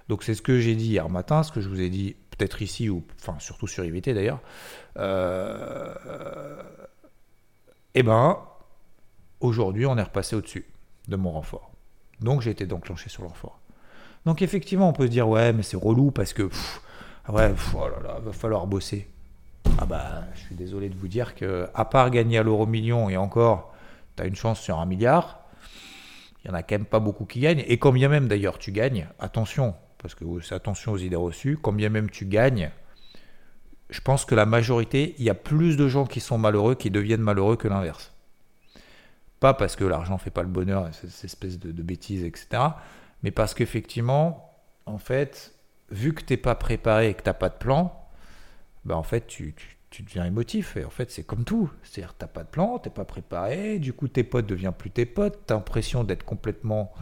Donc 0.09 0.23
c'est 0.23 0.35
ce 0.35 0.43
que 0.43 0.61
j'ai 0.61 0.75
dit 0.75 0.87
hier 0.87 1.09
matin, 1.09 1.43
ce 1.43 1.53
que 1.53 1.61
je 1.61 1.69
vous 1.69 1.81
ai 1.81 1.91
dit 1.91 2.17
peut-être 2.31 2.63
ici, 2.63 2.89
ou 2.89 3.05
enfin 3.21 3.39
surtout 3.41 3.67
sur 3.67 3.85
IVT 3.85 4.15
d'ailleurs. 4.15 4.41
Euh, 4.97 6.63
eh 7.95 8.03
ben, 8.03 8.39
aujourd'hui, 9.41 9.87
on 9.87 9.97
est 9.99 10.03
repassé 10.03 10.37
au-dessus 10.37 10.67
de 11.09 11.17
mon 11.17 11.33
renfort. 11.33 11.73
Donc 12.21 12.43
j'ai 12.43 12.51
été 12.51 12.67
déclenché 12.67 13.09
sur 13.09 13.23
le 13.23 13.29
renfort. 13.29 13.61
Donc 14.25 14.43
effectivement, 14.43 14.89
on 14.89 14.93
peut 14.93 15.07
se 15.07 15.11
dire, 15.11 15.29
ouais, 15.29 15.53
mais 15.53 15.63
c'est 15.63 15.77
relou 15.77 16.11
parce 16.11 16.33
que, 16.33 16.45
ouais, 17.29 17.55
oh 17.75 17.89
là 17.89 18.03
là, 18.03 18.21
va 18.21 18.33
falloir 18.33 18.67
bosser. 18.67 19.09
Ah 19.81 19.87
bah, 19.87 20.25
je 20.35 20.41
suis 20.41 20.57
désolé 20.57 20.89
de 20.89 20.97
vous 20.97 21.07
dire 21.07 21.37
que, 21.37 21.69
à 21.73 21.85
part 21.85 22.11
gagner 22.11 22.39
à 22.39 22.43
l'euro 22.43 22.67
million, 22.67 23.09
et 23.09 23.17
encore, 23.17 23.73
tu 24.17 24.23
as 24.25 24.27
une 24.27 24.35
chance 24.35 24.61
sur 24.61 24.81
un 24.81 24.87
milliard, 24.87 25.41
il 26.43 26.51
n'y 26.51 26.57
en 26.57 26.59
a 26.59 26.65
quand 26.65 26.75
même 26.75 26.85
pas 26.85 26.99
beaucoup 26.99 27.25
qui 27.25 27.39
gagnent. 27.39 27.63
Et 27.69 27.79
quand 27.79 27.93
bien 27.93 28.09
même 28.09 28.27
d'ailleurs 28.27 28.59
tu 28.59 28.73
gagnes, 28.73 29.07
attention, 29.21 29.77
parce 29.99 30.17
que 30.17 30.25
c'est 30.43 30.57
attention 30.57 30.93
aux 30.93 30.99
idées 30.99 31.15
reçues, 31.15 31.57
quand 31.63 31.73
bien 31.73 31.91
même 31.91 32.11
tu 32.11 32.27
gagnes, 32.27 32.73
je 33.89 34.01
pense 34.01 34.25
que 34.25 34.35
la 34.35 34.47
majorité, 34.47 35.15
il 35.19 35.25
y 35.25 35.31
a 35.31 35.35
plus 35.35 35.77
de 35.77 35.87
gens 35.87 36.07
qui 36.07 36.19
sont 36.19 36.39
malheureux 36.39 36.75
qui 36.75 36.91
deviennent 36.91 37.21
malheureux 37.21 37.57
que 37.57 37.69
l'inverse. 37.69 38.13
Pas 39.39 39.55
parce 39.55 39.77
que 39.77 39.85
l'argent 39.85 40.15
ne 40.15 40.19
fait 40.19 40.31
pas 40.31 40.43
le 40.43 40.49
bonheur, 40.49 40.89
cette 40.93 41.25
espèce 41.25 41.57
de, 41.61 41.71
de 41.71 41.83
bêtises, 41.83 42.25
etc. 42.25 42.63
Mais 43.23 43.31
parce 43.31 43.55
qu'effectivement, 43.55 44.59
en 44.87 44.99
fait, 44.99 45.55
vu 45.91 46.15
que 46.15 46.25
tu 46.25 46.33
n'es 46.33 46.37
pas 46.37 46.57
préparé 46.57 47.11
et 47.11 47.15
que 47.15 47.23
tu 47.23 47.29
n'as 47.29 47.35
pas 47.35 47.49
de 47.49 47.55
plan, 47.55 47.98
bah 48.85 48.97
en 48.97 49.03
fait, 49.03 49.27
tu, 49.27 49.55
deviens 50.01 50.25
émotif. 50.25 50.77
Et 50.77 50.85
en 50.85 50.91
fait, 50.91 51.11
c'est 51.11 51.25
comme 51.25 51.45
tout. 51.45 51.71
C'est-à-dire, 51.83 52.15
tu 52.19 52.25
n'as 52.25 52.29
pas 52.29 52.43
de 52.43 52.49
plan, 52.49 52.79
tu 52.79 52.89
n'es 52.89 52.95
pas 52.95 53.05
préparé, 53.05 53.79
du 53.79 53.93
coup, 53.93 54.09
tes 54.09 54.25
potes 54.25 54.47
deviennent 54.47 54.73
plus 54.73 54.91
tes 54.91 55.07
potes, 55.07 55.47
tu 55.47 55.53
as 55.53 55.57
l'impression 55.57 56.05
d'être 56.05 56.25
complètement. 56.25 56.93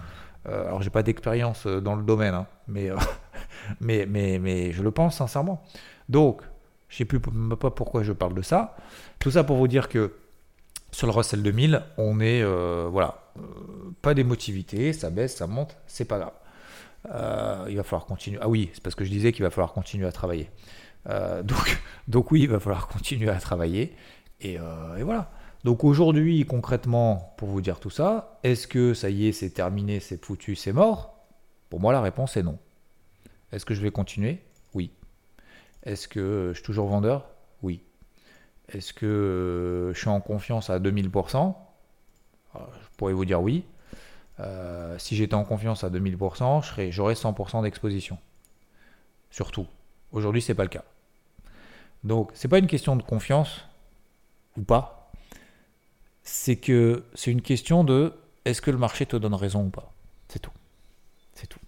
Euh, 0.49 0.67
alors, 0.67 0.83
j'ai 0.83 0.91
pas 0.91 1.03
d'expérience 1.03 1.67
euh, 1.67 1.81
dans 1.81 1.97
le 1.97 2.05
domaine, 2.05 2.35
hein, 2.35 2.47
mais, 2.69 2.91
euh, 2.91 2.97
mais, 3.81 4.07
mais, 4.07 4.39
mais 4.39 4.73
je 4.73 4.83
le 4.83 4.91
pense 4.91 5.17
sincèrement. 5.17 5.63
Donc, 6.09 6.43
je 6.89 6.95
ne 6.95 6.99
sais 6.99 7.05
plus 7.05 7.21
pas 7.21 7.71
pourquoi 7.71 8.03
je 8.03 8.13
parle 8.13 8.35
de 8.35 8.43
ça. 8.43 8.77
Tout 9.19 9.33
ça 9.33 9.43
pour 9.43 9.57
vous 9.57 9.69
dire 9.69 9.89
que 9.89 10.13
sur 10.93 11.07
le 11.07 11.13
Russell 11.13 11.43
2000, 11.43 11.83
on 11.99 12.21
est 12.21 12.43
euh, 12.43 12.89
voilà, 12.91 13.33
pas 14.03 14.15
d'émotivité, 14.15 14.93
ça 14.93 15.11
baisse, 15.11 15.37
ça 15.37 15.47
monte, 15.47 15.77
c'est 15.87 16.05
pas 16.05 16.19
grave. 16.19 17.67
Il 17.69 17.77
va 17.77 17.83
falloir 17.83 18.07
continuer. 18.07 18.39
Ah 18.41 18.49
oui, 18.49 18.71
c'est 18.73 18.83
parce 18.83 18.95
que 18.95 19.05
je 19.05 19.11
disais 19.11 19.33
qu'il 19.33 19.45
va 19.45 19.51
falloir 19.51 19.73
continuer 19.73 20.07
à 20.07 20.13
travailler. 20.13 20.51
Donc, 21.09 21.83
donc 22.09 22.31
oui, 22.31 22.43
il 22.43 22.49
va 22.49 22.61
falloir 22.61 22.89
continuer 22.89 23.31
à 23.31 23.39
travailler. 23.39 23.95
Et, 24.41 24.55
et 24.55 25.03
voilà. 25.03 25.31
Donc 25.65 25.83
aujourd'hui, 25.83 26.45
concrètement, 26.45 27.35
pour 27.39 27.49
vous 27.49 27.61
dire 27.61 27.81
tout 27.81 27.91
ça, 27.91 28.39
est-ce 28.45 28.69
que 28.69 28.95
ça 28.95 29.11
y 29.11 29.27
est, 29.27 29.33
c'est 29.33 29.51
terminé, 29.51 29.99
c'est 29.99 30.25
foutu, 30.25 30.55
c'est 30.55 30.73
mort? 30.73 31.17
Pour 31.71 31.81
moi, 31.81 31.93
la 31.93 32.01
réponse 32.01 32.37
est 32.37 32.43
non. 32.43 32.59
Est-ce 33.53 33.65
que 33.65 33.75
je 33.75 33.81
vais 33.81 33.91
continuer? 33.91 34.43
Oui. 34.75 34.93
Est-ce 35.83 36.09
que 36.09 36.51
je 36.53 36.59
suis 36.59 36.65
toujours 36.65 36.87
vendeur? 36.89 37.27
Oui. 37.63 37.81
Est-ce 38.69 38.93
que 38.93 39.07
euh, 39.07 39.95
je 39.95 39.99
suis 39.99 40.09
en 40.09 40.21
confiance 40.21 40.71
à 40.71 40.79
2000% 40.79 41.55
Je 42.55 42.61
pourrais 42.97 43.13
vous 43.13 43.25
dire 43.25 43.41
oui. 43.41 43.65
Euh, 44.39 44.99
si 44.99 45.17
j'étais 45.17 45.35
en 45.35 45.45
confiance 45.45 45.85
à 45.85 45.91
2000%, 45.91 46.91
j'aurais 46.91 47.15
100% 47.15 47.63
d'exposition. 47.63 48.19
Surtout. 49.31 49.67
Aujourd'hui, 50.13 50.43
ce 50.43 50.53
n'est 50.53 50.57
pas 50.57 50.65
le 50.65 50.69
cas. 50.69 50.85
Donc, 52.05 52.31
ce 52.35 52.47
n'est 52.47 52.51
pas 52.51 52.59
une 52.59 52.67
question 52.67 52.97
de 52.97 53.03
confiance 53.03 53.65
ou 54.57 54.63
pas. 54.63 55.11
C'est 56.23 56.57
que 56.57 57.05
c'est 57.15 57.31
une 57.31 57.43
question 57.43 57.85
de 57.85 58.13
est-ce 58.45 58.63
que 58.63 58.71
le 58.71 58.79
marché 58.79 59.07
te 59.07 59.17
donne 59.17 59.35
raison 59.35 59.67
ou 59.67 59.71
pas? 59.71 59.93
C'est 60.29 60.41
tout. 60.41 60.53
C'est 61.35 61.47
tout. 61.47 61.61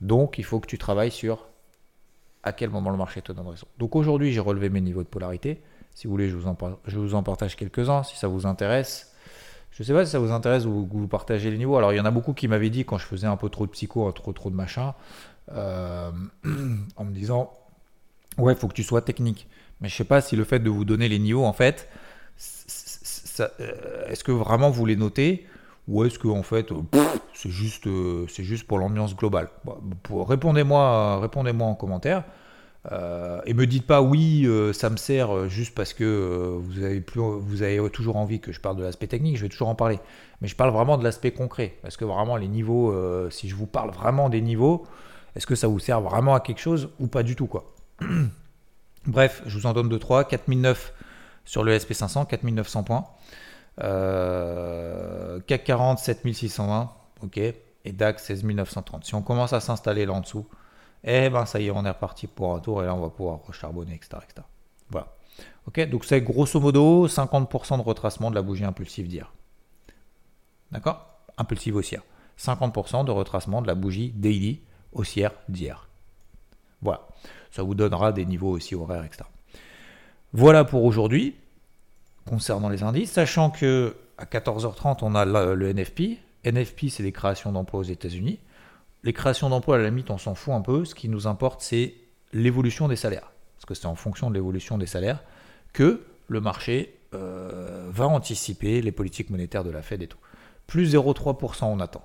Donc, 0.00 0.38
il 0.38 0.44
faut 0.44 0.60
que 0.60 0.66
tu 0.66 0.78
travailles 0.78 1.10
sur 1.10 1.46
à 2.42 2.52
quel 2.52 2.70
moment 2.70 2.90
le 2.90 2.96
marché 2.96 3.22
te 3.22 3.32
donne 3.32 3.46
raison. 3.46 3.66
Donc 3.78 3.96
aujourd'hui, 3.96 4.32
j'ai 4.32 4.40
relevé 4.40 4.68
mes 4.68 4.80
niveaux 4.80 5.02
de 5.02 5.08
polarité. 5.08 5.62
Si 5.94 6.06
vous 6.06 6.12
voulez, 6.12 6.28
je 6.28 6.36
vous 6.36 6.48
en, 6.48 6.56
je 6.86 6.98
vous 6.98 7.14
en 7.14 7.22
partage 7.22 7.56
quelques-uns 7.56 8.02
si 8.02 8.16
ça 8.16 8.28
vous 8.28 8.46
intéresse. 8.46 9.14
Je 9.70 9.82
ne 9.82 9.86
sais 9.86 9.92
pas 9.92 10.04
si 10.04 10.12
ça 10.12 10.18
vous 10.18 10.32
intéresse 10.32 10.66
ou 10.66 10.86
que 10.86 10.96
vous 10.96 11.08
partagez 11.08 11.50
les 11.50 11.58
niveaux. 11.58 11.76
Alors, 11.76 11.92
il 11.92 11.96
y 11.96 12.00
en 12.00 12.04
a 12.04 12.10
beaucoup 12.10 12.34
qui 12.34 12.48
m'avaient 12.48 12.70
dit 12.70 12.84
quand 12.84 12.98
je 12.98 13.06
faisais 13.06 13.26
un 13.26 13.36
peu 13.36 13.48
trop 13.48 13.66
de 13.66 13.70
psycho, 13.70 14.10
trop 14.12 14.32
trop 14.32 14.50
de 14.50 14.54
machin, 14.54 14.94
euh, 15.52 16.10
en 16.96 17.04
me 17.04 17.12
disant 17.12 17.52
Ouais, 18.38 18.52
il 18.52 18.58
faut 18.58 18.68
que 18.68 18.74
tu 18.74 18.82
sois 18.82 19.02
technique. 19.02 19.46
Mais 19.80 19.88
je 19.88 19.96
sais 19.96 20.04
pas 20.04 20.20
si 20.20 20.36
le 20.36 20.44
fait 20.44 20.58
de 20.58 20.70
vous 20.70 20.84
donner 20.84 21.08
les 21.08 21.18
niveaux, 21.18 21.44
en 21.44 21.52
fait, 21.52 21.88
euh, 23.40 24.06
est-ce 24.08 24.24
que 24.24 24.32
vraiment 24.32 24.70
vous 24.70 24.86
les 24.86 24.96
notez 24.96 25.46
ou 25.88 26.04
est-ce 26.04 26.18
que 26.18 26.28
en 26.28 26.42
fait 26.44 26.68
c'est 27.34 27.50
juste 27.50 27.86
euh, 27.88 28.26
c'est 28.28 28.44
juste 28.44 28.66
pour 28.66 28.78
l'ambiance 28.78 29.16
globale? 29.16 29.48
Répondez-moi 30.10 31.18
répondez-moi 31.20 31.66
en 31.66 31.74
commentaire 31.74 32.24
euh, 32.90 33.40
et 33.46 33.54
me 33.54 33.66
dites 33.66 33.86
pas 33.86 34.02
oui, 34.02 34.42
euh, 34.44 34.72
ça 34.72 34.90
me 34.90 34.96
sert 34.96 35.34
euh, 35.34 35.48
juste 35.48 35.74
parce 35.74 35.92
que 35.92 36.58
vous, 36.60 36.82
avez 36.82 37.90
toujours 37.90 38.16
envie 38.16 38.40
que 38.40 38.52
je 38.52 38.60
parle 38.60 38.76
de 38.76 38.82
l'aspect 38.82 39.06
technique, 39.06 39.36
je 39.36 39.42
vais 39.42 39.48
toujours 39.48 39.68
en 39.68 39.74
parler. 39.74 40.00
Mais 40.40 40.48
je 40.48 40.56
parle 40.56 40.72
vraiment 40.72 40.98
de 40.98 41.04
l'aspect 41.04 41.30
concret. 41.30 41.74
Parce 41.82 41.96
que 41.96 42.04
vraiment, 42.04 42.36
les 42.36 42.48
niveaux, 42.48 42.94
si 43.30 43.48
je 43.48 43.54
vous 43.54 43.66
parle 43.66 43.90
vraiment 43.90 44.28
des 44.28 44.40
niveaux, 44.40 44.84
est-ce 45.36 45.46
que 45.46 45.54
ça 45.54 45.68
vous 45.68 45.78
sert 45.78 46.00
vraiment 46.00 46.34
à 46.34 46.40
quelque 46.40 46.60
chose 46.60 46.90
ou 46.98 47.06
pas 47.06 47.22
du 47.22 47.36
tout 47.36 47.46
quoi? 47.46 47.71
Bref, 49.06 49.42
je 49.46 49.58
vous 49.58 49.66
en 49.66 49.72
donne 49.72 49.88
2-3. 49.88 50.26
4009 50.28 50.92
sur 51.44 51.64
le 51.64 51.76
SP500, 51.76 52.26
4900 52.26 52.82
points. 52.84 53.06
CAC 55.46 55.64
40, 55.64 55.98
7620. 55.98 56.92
Ok. 57.22 57.38
Et 57.84 57.92
DAX, 57.92 58.24
16930. 58.24 59.04
Si 59.04 59.14
on 59.14 59.22
commence 59.22 59.52
à 59.52 59.60
s'installer 59.60 60.06
là 60.06 60.12
en 60.12 60.20
dessous, 60.20 60.46
eh 61.04 61.30
ben 61.30 61.46
ça 61.46 61.60
y 61.60 61.66
est, 61.66 61.70
on 61.70 61.84
est 61.84 61.90
reparti 61.90 62.26
pour 62.26 62.54
un 62.54 62.60
tour 62.60 62.82
et 62.82 62.86
là 62.86 62.94
on 62.94 63.00
va 63.00 63.10
pouvoir 63.10 63.40
recharbonner, 63.44 63.94
etc. 63.94 64.18
etc. 64.22 64.46
Voilà. 64.90 65.08
Ok, 65.66 65.80
donc 65.88 66.04
c'est 66.04 66.20
grosso 66.20 66.60
modo 66.60 67.08
50% 67.08 67.78
de 67.78 67.82
retracement 67.82 68.30
de 68.30 68.36
la 68.36 68.42
bougie 68.42 68.64
impulsive 68.64 69.08
d'hier. 69.08 69.32
D'accord? 70.70 71.06
Impulsive 71.38 71.76
haussière. 71.76 72.02
50% 72.38 73.04
de 73.04 73.10
retracement 73.10 73.62
de 73.62 73.66
la 73.66 73.74
bougie 73.74 74.12
daily 74.12 74.60
haussière 74.92 75.32
d'hier. 75.48 75.88
Voilà. 76.82 77.06
Ça 77.50 77.62
vous 77.62 77.74
donnera 77.74 78.12
des 78.12 78.24
niveaux 78.24 78.50
aussi 78.50 78.74
horaires, 78.74 79.04
etc. 79.04 79.24
Voilà 80.32 80.64
pour 80.64 80.84
aujourd'hui 80.84 81.34
concernant 82.26 82.68
les 82.68 82.82
indices, 82.82 83.12
sachant 83.12 83.50
que 83.50 83.96
à 84.18 84.24
14h30 84.24 84.98
on 85.02 85.14
a 85.14 85.24
le 85.24 85.72
NFP. 85.72 86.18
NFP 86.44 86.88
c'est 86.88 87.02
les 87.02 87.12
créations 87.12 87.52
d'emplois 87.52 87.80
aux 87.80 87.84
États-Unis 87.84 88.38
les 89.04 89.12
créations 89.12 89.48
d'emplois, 89.48 89.76
à 89.76 89.78
la 89.78 89.88
limite, 89.88 90.10
on 90.10 90.18
s'en 90.18 90.34
fout 90.34 90.54
un 90.54 90.60
peu. 90.60 90.84
Ce 90.84 90.94
qui 90.94 91.08
nous 91.08 91.26
importe, 91.26 91.60
c'est 91.62 91.94
l'évolution 92.32 92.88
des 92.88 92.96
salaires. 92.96 93.32
Parce 93.56 93.66
que 93.66 93.74
c'est 93.74 93.86
en 93.86 93.94
fonction 93.94 94.30
de 94.30 94.34
l'évolution 94.34 94.78
des 94.78 94.86
salaires 94.86 95.22
que 95.72 96.02
le 96.28 96.40
marché 96.40 96.98
euh, 97.14 97.88
va 97.90 98.06
anticiper 98.06 98.80
les 98.82 98.92
politiques 98.92 99.30
monétaires 99.30 99.64
de 99.64 99.70
la 99.70 99.82
Fed 99.82 100.02
et 100.02 100.06
tout. 100.06 100.18
Plus 100.66 100.94
0,3% 100.94 101.64
on 101.64 101.80
attend. 101.80 102.04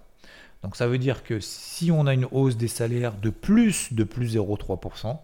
Donc 0.64 0.76
ça 0.76 0.88
veut 0.88 0.98
dire 0.98 1.24
que 1.24 1.40
si 1.40 1.92
on 1.92 2.08
a 2.08 2.14
une 2.14 2.28
hausse 2.32 2.58
des 2.58 2.68
salaires 2.68 3.14
de 3.14 3.30
plus 3.30 3.94
de 3.94 4.04
plus 4.04 4.36
0,3%, 4.36 5.18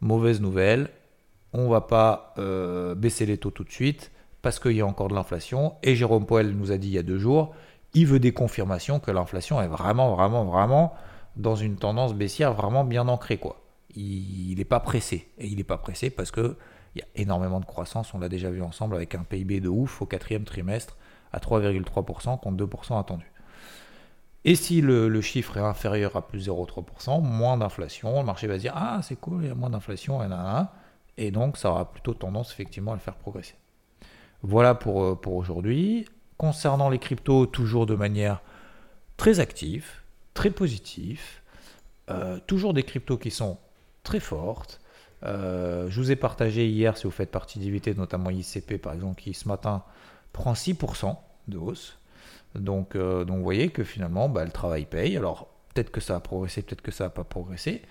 mauvaise 0.00 0.40
nouvelle, 0.40 0.90
on 1.52 1.68
va 1.68 1.80
pas 1.80 2.34
euh, 2.38 2.94
baisser 2.94 3.26
les 3.26 3.38
taux 3.38 3.50
tout 3.50 3.64
de 3.64 3.72
suite 3.72 4.10
parce 4.42 4.58
qu'il 4.58 4.72
y 4.72 4.80
a 4.80 4.86
encore 4.86 5.08
de 5.08 5.14
l'inflation. 5.14 5.74
Et 5.82 5.96
Jérôme 5.96 6.26
Powell 6.26 6.52
nous 6.52 6.72
a 6.72 6.78
dit 6.78 6.88
il 6.88 6.94
y 6.94 6.98
a 6.98 7.02
deux 7.02 7.18
jours, 7.18 7.54
il 7.94 8.06
veut 8.06 8.20
des 8.20 8.32
confirmations 8.32 9.00
que 9.00 9.10
l'inflation 9.10 9.60
est 9.60 9.66
vraiment, 9.68 10.14
vraiment, 10.14 10.44
vraiment 10.44 10.94
dans 11.36 11.56
une 11.56 11.76
tendance 11.76 12.14
baissière 12.14 12.54
vraiment 12.54 12.84
bien 12.84 13.08
ancrée. 13.08 13.40
Il 13.94 14.56
n'est 14.56 14.64
pas 14.64 14.80
pressé. 14.80 15.28
Et 15.38 15.46
il 15.46 15.56
n'est 15.56 15.64
pas 15.64 15.78
pressé 15.78 16.10
parce 16.10 16.30
qu'il 16.30 16.54
y 16.96 17.00
a 17.00 17.06
énormément 17.16 17.60
de 17.60 17.64
croissance. 17.64 18.14
On 18.14 18.18
l'a 18.18 18.28
déjà 18.28 18.50
vu 18.50 18.62
ensemble 18.62 18.94
avec 18.94 19.14
un 19.14 19.24
PIB 19.24 19.60
de 19.60 19.68
ouf 19.68 20.02
au 20.02 20.06
quatrième 20.06 20.44
trimestre 20.44 20.96
à 21.32 21.38
3,3% 21.38 22.40
contre 22.40 22.64
2% 22.64 22.98
attendu. 22.98 23.29
Et 24.44 24.54
si 24.54 24.80
le, 24.80 25.20
chiffre 25.20 25.56
est 25.58 25.60
inférieur 25.60 26.16
à 26.16 26.26
plus 26.26 26.48
0,3%, 26.48 27.22
moins 27.22 27.58
d'inflation, 27.58 28.20
le 28.20 28.26
marché 28.26 28.46
va 28.46 28.54
se 28.54 28.60
dire 28.60 28.72
Ah, 28.74 29.00
c'est 29.02 29.16
cool, 29.16 29.42
il 29.42 29.48
y 29.48 29.50
a 29.50 29.54
moins 29.54 29.70
d'inflation, 29.70 30.22
et, 30.24 30.28
et 31.18 31.30
donc 31.30 31.56
ça 31.56 31.70
aura 31.70 31.90
plutôt 31.90 32.14
tendance 32.14 32.52
effectivement 32.52 32.92
à 32.92 32.94
le 32.94 33.00
faire 33.00 33.16
progresser. 33.16 33.56
Voilà 34.42 34.74
pour, 34.74 35.04
euh, 35.04 35.14
pour 35.14 35.34
aujourd'hui 35.34 36.06
concernant 36.38 36.88
les 36.88 36.98
cryptos, 36.98 37.44
toujours 37.44 37.84
de 37.84 37.94
manière 37.94 38.40
très 39.18 39.40
active, 39.40 39.86
très 40.32 40.48
positive. 40.48 41.20
Euh, 42.08 42.38
toujours 42.46 42.72
des 42.72 42.82
cryptos 42.82 43.18
qui 43.18 43.30
sont 43.30 43.58
très 44.02 44.20
fortes. 44.20 44.80
Euh, 45.22 45.88
je 45.90 46.00
vous 46.00 46.10
ai 46.10 46.16
partagé 46.16 46.66
hier, 46.66 46.96
si 46.96 47.04
vous 47.04 47.10
faites 47.10 47.30
partie 47.30 47.58
d'IVT, 47.58 47.94
notamment 47.94 48.30
ICP 48.30 48.78
par 48.80 48.94
exemple, 48.94 49.20
qui 49.20 49.34
ce 49.34 49.46
matin 49.46 49.84
prend 50.32 50.54
6% 50.54 51.16
de 51.48 51.58
hausse. 51.58 51.98
Donc, 52.54 52.96
euh, 52.96 53.24
donc 53.24 53.38
vous 53.38 53.42
voyez 53.44 53.70
que 53.70 53.84
finalement, 53.84 54.28
bah, 54.28 54.44
le 54.44 54.50
travail 54.50 54.84
paye. 54.84 55.16
Alors 55.16 55.48
peut-être 55.72 55.90
que 55.90 56.00
ça 56.00 56.16
a 56.16 56.20
progressé, 56.20 56.62
peut-être 56.62 56.82
que 56.82 56.90
ça 56.90 57.04
n'a 57.04 57.10
pas 57.10 57.24
progressé. 57.24 57.82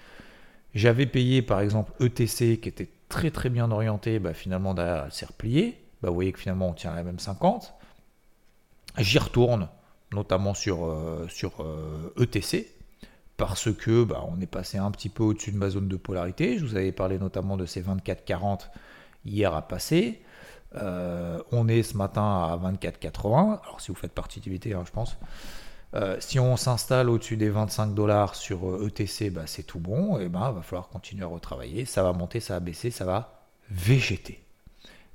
J'avais 0.75 1.05
payé 1.05 1.41
par 1.41 1.61
exemple 1.61 1.91
ETC 2.03 2.59
qui 2.59 2.69
était 2.69 2.89
très 3.07 3.31
très 3.31 3.49
bien 3.49 3.71
orienté, 3.71 4.19
bah, 4.19 4.33
finalement 4.33 4.73
derrière 4.73 5.05
elle 5.05 5.11
s'est 5.11 5.25
repliée. 5.25 5.81
Bah, 6.01 6.09
vous 6.09 6.15
voyez 6.15 6.31
que 6.31 6.39
finalement 6.39 6.69
on 6.69 6.73
tient 6.73 6.93
la 6.93 7.03
même 7.03 7.19
50. 7.19 7.73
J'y 8.97 9.19
retourne. 9.19 9.69
notamment 10.11 10.53
sur, 10.55 10.95
ETC, 12.17 12.67
parce 13.37 13.71
que 13.71 14.03
bah, 14.03 14.25
on 14.27 14.41
est 14.41 14.47
passé 14.47 14.77
un 14.77 14.91
petit 14.91 15.09
peu 15.09 15.23
au-dessus 15.23 15.51
de 15.51 15.57
ma 15.57 15.69
zone 15.69 15.87
de 15.87 15.95
polarité. 15.95 16.57
Je 16.57 16.65
vous 16.65 16.75
avais 16.75 16.91
parlé 16.91 17.19
notamment 17.19 17.57
de 17.57 17.65
ces 17.65 17.81
24-40 17.81 18.69
hier 19.25 19.53
à 19.53 19.67
passer. 19.67 20.21
On 20.73 21.67
est 21.67 21.83
ce 21.83 21.97
matin 21.97 22.21
à 22.21 22.57
24,80. 22.57 23.59
Alors 23.61 23.81
si 23.81 23.91
vous 23.91 23.97
faites 23.97 24.13
partie 24.13 24.39
du 24.39 24.53
hein, 24.53 24.83
je 24.85 24.91
pense. 24.91 25.17
Euh, 25.95 26.17
si 26.19 26.39
on 26.39 26.55
s'installe 26.55 27.09
au-dessus 27.09 27.35
des 27.35 27.49
25 27.49 27.95
dollars 27.95 28.35
sur 28.35 28.85
ETC, 28.85 29.23
euh, 29.23 29.27
e 29.27 29.29
bah, 29.31 29.47
c'est 29.47 29.63
tout 29.63 29.79
bon. 29.79 30.19
Et 30.19 30.29
ben, 30.29 30.51
va 30.51 30.61
falloir 30.61 30.87
continuer 30.89 31.23
à 31.23 31.27
retravailler. 31.27 31.85
Ça 31.85 32.03
va 32.03 32.13
monter, 32.13 32.39
ça 32.39 32.55
va 32.55 32.59
baisser, 32.59 32.91
ça 32.91 33.05
va 33.05 33.45
végéter. 33.71 34.43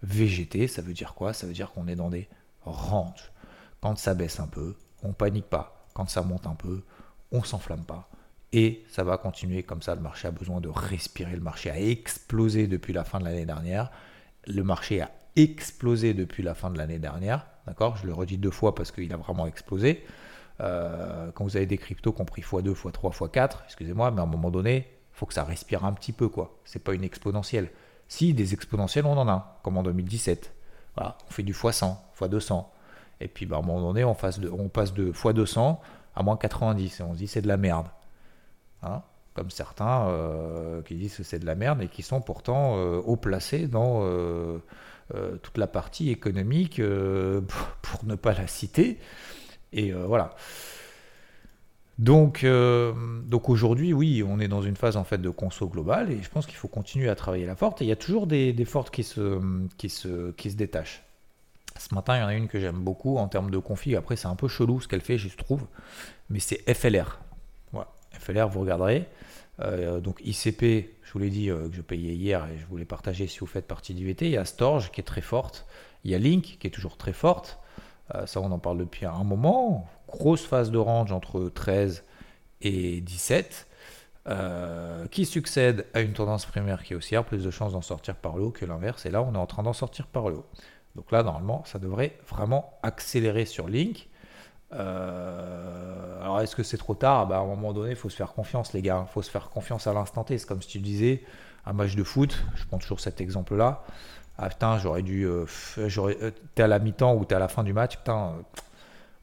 Végéter, 0.03 0.67
ça 0.67 0.83
veut 0.83 0.93
dire 0.93 1.15
quoi? 1.15 1.33
Ça 1.33 1.47
veut 1.47 1.53
dire 1.53 1.71
qu'on 1.71 1.87
est 1.87 1.97
dans 1.97 2.11
des 2.11 2.29
ranges. 2.63 3.33
Quand 3.81 3.97
ça 3.99 4.15
baisse 4.15 4.41
un 4.41 4.47
peu, 4.47 4.75
on 5.03 5.13
panique 5.13 5.47
pas. 5.47 5.87
Quand 5.95 6.09
ça 6.09 6.23
monte 6.23 6.47
un 6.47 6.55
peu, 6.55 6.83
on 7.31 7.45
s'enflamme 7.45 7.85
pas. 7.85 8.09
Et 8.53 8.85
ça 8.89 9.05
va 9.05 9.17
continuer 9.17 9.63
comme 9.63 9.83
ça. 9.83 9.95
Le 9.95 10.01
marché 10.01 10.29
a 10.29 10.31
besoin 10.31 10.61
de 10.61 10.69
respirer. 10.69 11.33
Le 11.33 11.41
marché 11.41 11.71
a 11.71 11.81
explosé 11.81 12.67
depuis 12.67 12.93
la 12.93 13.05
fin 13.05 13.19
de 13.19 13.25
l'année 13.25 13.47
dernière. 13.47 13.91
Le 14.47 14.63
marché 14.63 15.01
a 15.01 15.11
explosé 15.37 16.15
depuis 16.15 16.43
la 16.43 16.55
fin 16.55 16.71
de 16.71 16.79
l'année 16.79 16.99
dernière. 16.99 17.47
D'accord? 17.67 17.97
Je 17.97 18.07
le 18.07 18.13
redis 18.13 18.39
deux 18.39 18.51
fois 18.51 18.75
parce 18.75 18.93
qu'il 18.93 19.13
a 19.13 19.17
vraiment 19.17 19.47
explosé. 19.47 20.05
Euh, 20.61 21.31
quand 21.35 21.45
vous 21.45 21.57
avez 21.57 21.67
des 21.67 21.79
cryptos 21.79 22.13
qui 22.13 22.23
ont 22.23 22.25
pris 22.25 22.43
x2, 22.43 22.75
x3, 22.75 23.13
x4, 23.13 23.57
excusez-moi, 23.67 24.11
mais 24.11 24.21
à 24.21 24.25
un 24.25 24.27
moment 24.27 24.51
donné, 24.51 24.87
faut 25.13 25.27
que 25.27 25.35
ça 25.35 25.45
respire 25.45 25.85
un 25.85 25.93
petit 25.93 26.13
peu, 26.13 26.29
quoi. 26.29 26.59
C'est 26.65 26.83
pas 26.83 26.95
une 26.95 27.05
exponentielle. 27.05 27.71
Si, 28.09 28.35
des 28.35 28.55
exponentielles, 28.55 29.07
on 29.07 29.17
en 29.17 29.29
a, 29.29 29.59
comme 29.63 29.77
en 29.79 29.83
2017. 29.83 30.53
Voilà, 30.97 31.17
on 31.27 31.31
fait 31.31 31.43
du 31.43 31.53
x100, 31.53 31.97
x200. 32.19 32.65
Et 33.21 33.29
puis, 33.29 33.47
bah, 33.47 33.57
à 33.57 33.59
un 33.61 33.63
moment 33.63 33.81
donné, 33.81 34.05
on, 34.05 34.15
passe 34.15 34.39
de, 34.39 34.49
on 34.49 34.69
passe 34.69 34.93
de 34.93 35.13
x200 35.13 35.79
à 36.15 36.23
moins 36.23 36.37
90. 36.37 37.01
Et 37.01 37.03
on 37.03 37.15
se 37.15 37.19
dit, 37.19 37.27
c'est 37.27 37.43
de 37.43 37.49
la 37.49 37.57
merde. 37.57 37.87
Hein? 38.83 39.03
Comme 39.35 39.51
certains 39.51 40.07
euh, 40.09 40.83
qui 40.83 40.95
disent 40.95 41.17
que 41.17 41.23
c'est 41.23 41.39
de 41.39 41.47
la 41.47 41.55
merde 41.55 41.83
et 41.83 41.89
qui 41.89 42.03
sont 42.03 42.21
pourtant 42.21 42.77
euh, 42.77 43.01
haut 43.05 43.17
placés 43.17 43.67
dans 43.67 44.09
toute 45.43 45.59
la 45.59 45.67
partie 45.67 46.11
économique, 46.11 46.81
pour 47.83 48.05
ne 48.05 48.15
pas 48.15 48.33
la 48.33 48.47
citer. 48.47 48.99
Et 49.75 49.93
euh, 49.93 50.07
voilà. 50.07 50.35
Donc, 51.99 52.43
euh, 52.43 52.93
donc 53.27 53.49
aujourd'hui, 53.49 53.93
oui, 53.93 54.25
on 54.27 54.41
est 54.41 54.49
dans 54.49 54.63
une 54.63 54.77
phase 54.77 54.97
en 54.97 55.05
fait 55.05 55.19
de 55.19 55.31
conso 55.31 55.69
globale 55.69 56.11
et 56.11 56.23
je 56.23 56.31
pense 56.31 56.47
qu'il 56.47 56.57
faut 56.57 56.69
continuer 56.69 57.09
à 57.09 57.15
travailler 57.15 57.47
la 57.47 57.57
forte. 57.57 57.83
Et 57.83 57.85
il 57.85 57.89
y 57.89 57.93
a 57.93 57.97
toujours 57.97 58.27
des, 58.27 58.53
des 58.53 58.65
fortes 58.65 58.91
qui 58.91 59.05
se, 59.05 59.41
qui, 59.77 59.89
se, 59.89 60.31
qui 60.33 60.51
se 60.51 60.57
détachent. 60.57 61.03
Ce 61.77 61.93
matin, 61.95 62.17
il 62.17 62.21
y 62.21 62.23
en 62.23 62.29
a 62.29 62.35
une 62.35 62.49
que 62.49 62.61
j'aime 62.61 62.79
beaucoup 62.79 63.17
en 63.19 63.27
termes 63.29 63.51
de 63.51 63.59
config. 63.59 63.97
Après, 63.97 64.17
c'est 64.17 64.29
un 64.29 64.37
peu 64.37 64.49
chelou 64.49 64.81
ce 64.81 64.87
qu'elle 64.87 65.01
fait, 65.01 65.19
je 65.19 65.37
trouve. 65.37 65.67
Mais 66.31 66.39
c'est 66.39 66.63
FLR. 66.73 67.19
Voilà. 67.73 67.89
FLR, 68.13 68.49
vous 68.49 68.61
regarderez. 68.61 69.09
Euh, 69.61 70.01
donc 70.01 70.21
ICP, 70.25 70.91
je 71.03 71.13
vous 71.13 71.19
l'ai 71.19 71.31
dit 71.31 71.47
que 71.47 71.71
je 71.73 71.83
payais 71.83 72.15
hier 72.15 72.45
et 72.47 72.59
je 72.59 72.67
voulais 72.67 72.85
partager 72.85 73.27
si 73.27 73.39
vous 73.39 73.47
faites 73.47 73.67
partie 73.67 73.95
du 73.95 74.07
VT. 74.07 74.27
Il 74.27 74.33
y 74.33 74.37
a 74.37 74.45
Storge 74.45 74.91
qui 74.91 75.01
est 75.01 75.05
très 75.05 75.21
forte. 75.21 75.67
Il 76.05 76.11
y 76.11 76.15
a 76.15 76.19
Link 76.19 76.57
qui 76.59 76.67
est 76.67 76.71
toujours 76.71 76.97
très 76.97 77.13
forte. 77.13 77.59
Euh, 78.15 78.27
ça, 78.27 78.41
on 78.41 78.51
en 78.51 78.59
parle 78.59 78.79
depuis 78.79 79.07
un 79.07 79.25
moment. 79.25 79.87
Grosse 80.09 80.45
phase 80.45 80.71
de 80.71 80.79
range 80.79 81.13
entre 81.13 81.49
13 81.49 82.05
et 82.61 83.01
17. 83.01 83.69
Euh, 84.27 85.07
qui 85.09 85.27
succède 85.27 85.85
à 85.93 86.01
une 86.01 86.15
tendance 86.15 86.47
primaire 86.47 86.83
qui 86.83 86.95
est 86.95 86.97
haussière, 86.97 87.27
plus 87.27 87.45
de 87.45 87.51
chances 87.51 87.73
d'en 87.73 87.83
sortir 87.83 88.17
par 88.17 88.39
le 88.39 88.45
haut 88.45 88.51
que 88.51 88.65
l'inverse. 88.65 89.05
Et 89.05 89.11
là, 89.11 89.23
on 89.23 89.35
est 89.35 89.39
en 89.39 89.47
train 89.47 89.63
d'en 89.63 89.75
sortir 89.75 90.07
par 90.07 90.31
le 90.31 90.37
haut. 90.37 90.47
Donc 90.97 91.13
là, 91.13 91.23
normalement, 91.23 91.63
ça 91.67 91.79
devrait 91.79 92.17
vraiment 92.27 92.79
accélérer 92.83 93.45
sur 93.45 93.69
Link. 93.69 94.09
Euh, 94.75 96.23
alors, 96.23 96.41
est-ce 96.41 96.57
que 96.57 96.63
c'est 96.63 96.79
trop 96.79 96.95
tard? 96.95 97.27
Bah, 97.27 97.37
À 97.37 97.41
un 97.41 97.47
moment 97.47 97.73
donné, 97.73 97.91
il 97.91 97.97
faut 97.97 98.09
se 98.09 98.17
faire 98.17 98.33
confiance, 98.33 98.73
les 98.73 98.83
gars. 98.83 99.05
Il 99.09 99.13
faut 99.13 99.23
se 99.23 99.31
faire 99.31 99.51
confiance 99.51 99.87
à 99.87 99.93
l'instant 99.93 100.25
T. 100.25 100.37
C'est 100.39 100.47
comme 100.47 100.63
si 100.63 100.69
tu 100.69 100.79
disais 100.79 101.23
un 101.67 101.73
match 101.73 101.95
de 101.97 102.05
foot. 102.05 102.45
Je 102.55 102.65
prends 102.67 102.79
toujours 102.79 103.01
cet 103.01 103.21
exemple-là. 103.21 103.83
Ah 104.39 104.49
putain, 104.49 104.79
j'aurais 104.79 105.03
dû. 105.03 105.25
Euh, 105.25 105.47
euh, 105.79 106.31
t'es 106.55 106.63
à 106.63 106.67
la 106.67 106.79
mi-temps 106.79 107.15
ou 107.15 107.25
t'es 107.25 107.35
à 107.35 107.39
la 107.39 107.49
fin 107.49 107.63
du 107.63 107.73
match, 107.73 107.97
putain. 107.99 108.35
Euh, 108.39 108.43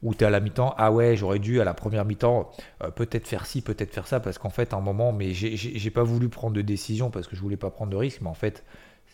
ou 0.02 0.14
t'es 0.14 0.24
à 0.24 0.30
la 0.30 0.40
mi-temps, 0.40 0.74
ah 0.78 0.90
ouais, 0.90 1.14
j'aurais 1.16 1.38
dû 1.38 1.60
à 1.60 1.64
la 1.64 1.74
première 1.74 2.04
mi-temps 2.04 2.50
peut-être 2.96 3.28
faire 3.28 3.46
ci, 3.46 3.62
peut-être 3.62 3.92
faire 3.94 4.08
ça, 4.08 4.18
parce 4.18 4.36
qu'en 4.36 4.50
fait, 4.50 4.72
à 4.72 4.76
un 4.76 4.80
moment, 4.80 5.12
mais 5.12 5.32
j'ai, 5.32 5.90
pas 5.90 6.02
voulu 6.02 6.28
prendre 6.28 6.54
de 6.56 6.60
décision 6.60 7.08
parce 7.08 7.28
que 7.28 7.36
je 7.36 7.40
voulais 7.40 7.56
pas 7.56 7.70
prendre 7.70 7.92
de 7.92 7.96
risque, 7.96 8.20
mais 8.20 8.28
en 8.28 8.34
fait, 8.34 8.64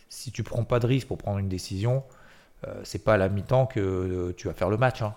si 0.09 0.33
tu 0.33 0.43
prends 0.43 0.65
pas 0.65 0.81
de 0.81 0.87
risque 0.87 1.07
pour 1.07 1.19
prendre 1.19 1.41
une 1.41 1.49
décision, 1.51 2.05
c'est 2.85 3.05
pas 3.05 3.15
à 3.15 3.17
la 3.19 3.29
mi-temps 3.29 3.67
que 3.67 4.33
tu 4.39 4.49
vas 4.49 4.55
faire 4.55 4.71
le 4.71 4.79
match. 4.79 5.03
Hein. 5.03 5.15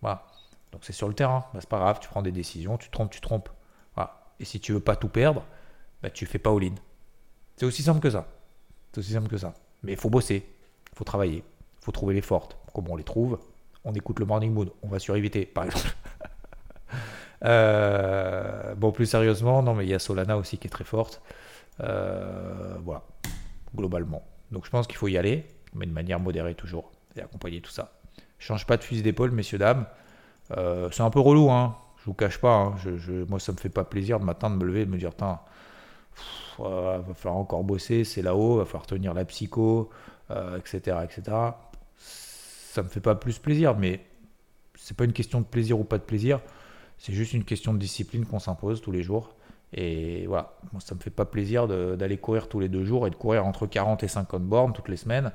Voilà. 0.00 0.26
Donc 0.72 0.82
c'est 0.84 0.92
sur 0.92 1.08
le 1.08 1.14
terrain, 1.14 1.46
bah, 1.52 1.60
c'est 1.60 1.68
pas 1.68 1.78
grave, 1.78 1.98
tu 2.00 2.08
prends 2.08 2.22
des 2.22 2.32
décisions, 2.32 2.76
tu 2.76 2.90
trompes, 2.90 3.10
tu 3.10 3.20
trompes. 3.20 3.50
Et 4.38 4.44
si 4.44 4.60
tu 4.60 4.72
veux 4.72 4.80
pas 4.80 4.96
tout 4.96 5.08
perdre, 5.08 5.44
bah, 6.02 6.10
tu 6.10 6.26
fais 6.26 6.38
pas 6.38 6.50
all-in. 6.50 6.74
C'est 7.56 7.66
aussi 7.66 7.82
simple 7.82 8.00
que 8.00 8.10
ça. 8.10 8.26
C'est 8.92 8.98
aussi 9.00 9.12
simple 9.12 9.28
que 9.28 9.38
ça. 9.38 9.54
Mais 9.82 9.92
il 9.92 9.98
faut 9.98 10.10
bosser, 10.10 10.46
il 10.92 10.96
faut 10.96 11.04
travailler, 11.04 11.38
il 11.38 11.84
faut 11.84 11.92
trouver 11.92 12.14
les 12.14 12.20
fortes. 12.20 12.56
Comment 12.74 12.92
on 12.92 12.96
les 12.96 13.04
trouve? 13.04 13.38
On 13.84 13.94
écoute 13.94 14.18
le 14.18 14.26
morning 14.26 14.52
mood, 14.52 14.72
on 14.82 14.88
va 14.88 14.98
sur 14.98 15.14
par 15.54 15.64
exemple. 15.64 15.94
Euh, 17.44 18.74
bon, 18.74 18.92
plus 18.92 19.04
sérieusement, 19.04 19.62
non, 19.62 19.74
mais 19.74 19.84
il 19.84 19.90
y 19.90 19.94
a 19.94 19.98
Solana 19.98 20.38
aussi 20.38 20.56
qui 20.56 20.68
est 20.68 20.70
très 20.70 20.84
forte. 20.84 21.20
Euh, 21.80 22.76
voilà, 22.82 23.02
globalement. 23.74 24.24
Donc 24.50 24.64
je 24.64 24.70
pense 24.70 24.86
qu'il 24.86 24.96
faut 24.96 25.06
y 25.06 25.18
aller, 25.18 25.46
mais 25.74 25.84
de 25.84 25.92
manière 25.92 26.18
modérée 26.18 26.54
toujours, 26.54 26.90
et 27.14 27.20
accompagner 27.20 27.60
tout 27.60 27.70
ça. 27.70 27.92
Change 28.38 28.66
pas 28.66 28.76
de 28.76 28.84
fusil 28.84 29.02
d'épaule, 29.02 29.30
messieurs, 29.30 29.58
dames. 29.58 29.86
Euh, 30.56 30.88
c'est 30.92 31.02
un 31.02 31.10
peu 31.10 31.20
relou, 31.20 31.50
hein. 31.50 31.76
Je 31.98 32.04
vous 32.04 32.14
cache 32.14 32.38
pas. 32.38 32.54
Hein. 32.54 32.74
Moi, 33.28 33.40
ça 33.40 33.52
me 33.52 33.56
fait 33.56 33.68
pas 33.68 33.84
plaisir 33.84 34.20
de 34.20 34.24
matin 34.24 34.50
de 34.50 34.56
me 34.56 34.64
lever 34.64 34.82
et 34.82 34.86
de 34.86 34.90
me 34.90 34.98
dire, 34.98 35.10
il 35.18 36.62
va 36.62 37.02
falloir 37.14 37.36
encore 37.36 37.64
bosser, 37.64 38.04
c'est 38.04 38.22
là-haut, 38.22 38.58
va 38.58 38.64
falloir 38.64 38.86
tenir 38.86 39.12
la 39.12 39.24
psycho, 39.24 39.90
etc., 40.30 40.80
euh, 40.88 41.02
etc. 41.02 41.36
Ça 42.72 42.82
me 42.82 42.88
fait 42.88 43.00
pas 43.00 43.14
plus 43.14 43.38
plaisir, 43.38 43.76
mais 43.76 44.00
c'est 44.74 44.96
pas 44.96 45.04
une 45.04 45.12
question 45.12 45.40
de 45.40 45.46
plaisir 45.46 45.80
ou 45.80 45.84
pas 45.84 45.98
de 45.98 46.02
plaisir, 46.02 46.40
c'est 46.98 47.12
juste 47.12 47.32
une 47.32 47.44
question 47.44 47.72
de 47.74 47.78
discipline 47.78 48.24
qu'on 48.24 48.38
s'impose 48.38 48.80
tous 48.80 48.92
les 48.92 49.02
jours. 49.02 49.34
Et 49.72 50.26
voilà, 50.26 50.52
moi 50.72 50.80
ça 50.80 50.94
me 50.94 51.00
fait 51.00 51.10
pas 51.10 51.24
plaisir 51.24 51.66
d'aller 51.66 52.18
courir 52.18 52.48
tous 52.48 52.60
les 52.60 52.68
deux 52.68 52.84
jours 52.84 53.06
et 53.06 53.10
de 53.10 53.16
courir 53.16 53.44
entre 53.44 53.66
40 53.66 54.04
et 54.04 54.08
50 54.08 54.42
bornes 54.44 54.72
toutes 54.72 54.88
les 54.88 54.96
semaines 54.96 55.32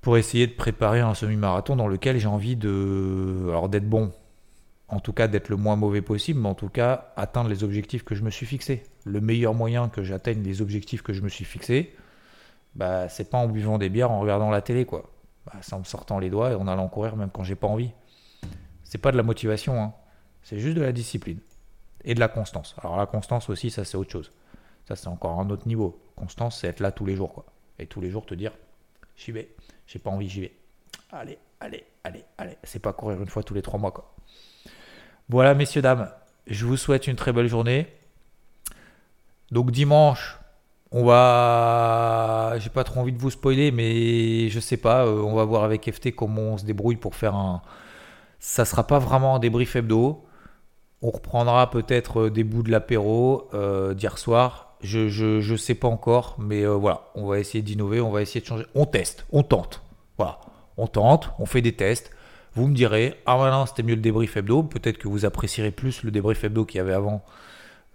pour 0.00 0.16
essayer 0.16 0.46
de 0.46 0.52
préparer 0.52 1.00
un 1.00 1.14
semi-marathon 1.14 1.76
dans 1.76 1.88
lequel 1.88 2.18
j'ai 2.18 2.28
envie 2.28 2.56
de 2.56 3.46
alors 3.48 3.68
d'être 3.68 3.88
bon 3.88 4.12
en 4.88 5.00
tout 5.00 5.12
cas 5.12 5.28
d'être 5.28 5.48
le 5.50 5.56
moins 5.56 5.76
mauvais 5.76 6.02
possible, 6.02 6.40
mais 6.40 6.48
en 6.48 6.54
tout 6.54 6.68
cas 6.68 7.12
atteindre 7.16 7.50
les 7.50 7.62
objectifs 7.62 8.04
que 8.04 8.14
je 8.14 8.22
me 8.22 8.30
suis 8.30 8.46
fixés. 8.46 8.84
Le 9.04 9.20
meilleur 9.20 9.54
moyen 9.54 9.88
que 9.88 10.02
j'atteigne 10.02 10.42
les 10.42 10.62
objectifs 10.62 11.02
que 11.02 11.12
je 11.12 11.22
me 11.22 11.28
suis 11.28 11.44
fixés, 11.44 11.94
bah, 12.74 13.08
c'est 13.08 13.30
pas 13.30 13.38
en 13.38 13.48
buvant 13.48 13.78
des 13.78 13.90
bières, 13.90 14.10
en 14.10 14.20
regardant 14.20 14.50
la 14.50 14.62
télé, 14.62 14.86
quoi. 14.86 15.10
Bah, 15.46 15.52
c'est 15.60 15.74
en 15.74 15.80
me 15.80 15.84
sortant 15.84 16.18
les 16.18 16.30
doigts 16.30 16.52
et 16.52 16.54
en 16.54 16.66
allant 16.66 16.88
courir 16.88 17.16
même 17.16 17.30
quand 17.30 17.44
j'ai 17.44 17.54
pas 17.54 17.66
envie. 17.66 17.90
C'est 18.82 18.98
pas 18.98 19.12
de 19.12 19.18
la 19.18 19.22
motivation, 19.22 19.82
hein. 19.82 19.92
c'est 20.42 20.58
juste 20.58 20.76
de 20.76 20.82
la 20.82 20.92
discipline 20.92 21.40
et 22.04 22.14
de 22.14 22.20
la 22.20 22.28
constance. 22.28 22.74
Alors 22.82 22.96
la 22.96 23.06
constance 23.06 23.50
aussi, 23.50 23.70
ça 23.70 23.84
c'est 23.84 23.98
autre 23.98 24.10
chose. 24.10 24.32
Ça 24.86 24.96
c'est 24.96 25.08
encore 25.08 25.38
un 25.38 25.50
autre 25.50 25.68
niveau. 25.68 26.00
Constance, 26.16 26.60
c'est 26.60 26.68
être 26.68 26.80
là 26.80 26.92
tous 26.92 27.04
les 27.04 27.14
jours, 27.14 27.34
quoi. 27.34 27.44
Et 27.78 27.86
tous 27.86 28.00
les 28.00 28.10
jours 28.10 28.24
te 28.24 28.34
dire, 28.34 28.52
j'y 29.16 29.32
vais, 29.32 29.54
j'ai 29.88 29.98
pas 29.98 30.10
envie, 30.10 30.28
j'y 30.28 30.42
vais. 30.42 30.52
Allez, 31.10 31.38
allez, 31.60 31.84
allez, 32.04 32.24
allez. 32.36 32.56
C'est 32.62 32.78
pas 32.78 32.92
courir 32.92 33.20
une 33.20 33.28
fois 33.28 33.42
tous 33.42 33.54
les 33.54 33.62
trois 33.62 33.80
mois, 33.80 33.90
quoi. 33.90 34.14
Voilà, 35.30 35.54
messieurs, 35.54 35.82
dames, 35.82 36.10
je 36.46 36.66
vous 36.66 36.76
souhaite 36.76 37.06
une 37.06 37.16
très 37.16 37.32
belle 37.32 37.48
journée. 37.48 37.88
Donc 39.50 39.70
dimanche, 39.70 40.38
on 40.92 41.04
va. 41.04 42.54
J'ai 42.58 42.68
pas 42.68 42.84
trop 42.84 43.00
envie 43.00 43.12
de 43.12 43.18
vous 43.18 43.30
spoiler, 43.30 43.70
mais 43.70 44.50
je 44.50 44.60
sais 44.60 44.76
pas. 44.76 45.06
Euh, 45.06 45.22
on 45.22 45.34
va 45.34 45.44
voir 45.44 45.64
avec 45.64 45.90
FT 45.90 46.14
comment 46.14 46.42
on 46.42 46.58
se 46.58 46.66
débrouille 46.66 46.96
pour 46.96 47.14
faire 47.14 47.34
un. 47.34 47.62
Ça 48.40 48.66
sera 48.66 48.86
pas 48.86 48.98
vraiment 48.98 49.36
un 49.36 49.38
débrief 49.38 49.74
hebdo. 49.74 50.24
On 51.00 51.10
reprendra 51.10 51.70
peut-être 51.70 52.22
euh, 52.22 52.30
des 52.30 52.44
bouts 52.44 52.62
de 52.62 52.70
l'apéro 52.70 53.48
euh, 53.54 53.94
d'hier 53.94 54.18
soir. 54.18 54.67
Je, 54.82 55.08
je, 55.08 55.56
sais 55.56 55.74
pas 55.74 55.88
encore, 55.88 56.36
mais 56.38 56.64
voilà. 56.66 57.10
On 57.14 57.26
va 57.26 57.38
essayer 57.38 57.62
d'innover, 57.62 58.00
on 58.00 58.10
va 58.10 58.22
essayer 58.22 58.40
de 58.40 58.46
changer. 58.46 58.64
On 58.74 58.84
teste, 58.84 59.26
on 59.32 59.42
tente. 59.42 59.82
Voilà. 60.16 60.40
On 60.76 60.86
tente, 60.86 61.30
on 61.38 61.46
fait 61.46 61.62
des 61.62 61.72
tests. 61.72 62.10
Vous 62.54 62.66
me 62.66 62.74
direz, 62.74 63.14
ah 63.26 63.36
voilà, 63.36 63.64
c'était 63.66 63.82
mieux 63.82 63.94
le 63.94 64.00
débrief 64.00 64.36
hebdo. 64.36 64.62
Peut-être 64.62 64.98
que 64.98 65.08
vous 65.08 65.24
apprécierez 65.24 65.70
plus 65.70 66.02
le 66.02 66.10
débrief 66.10 66.42
hebdo 66.44 66.64
qu'il 66.64 66.78
y 66.78 66.80
avait 66.80 66.92
avant 66.94 67.24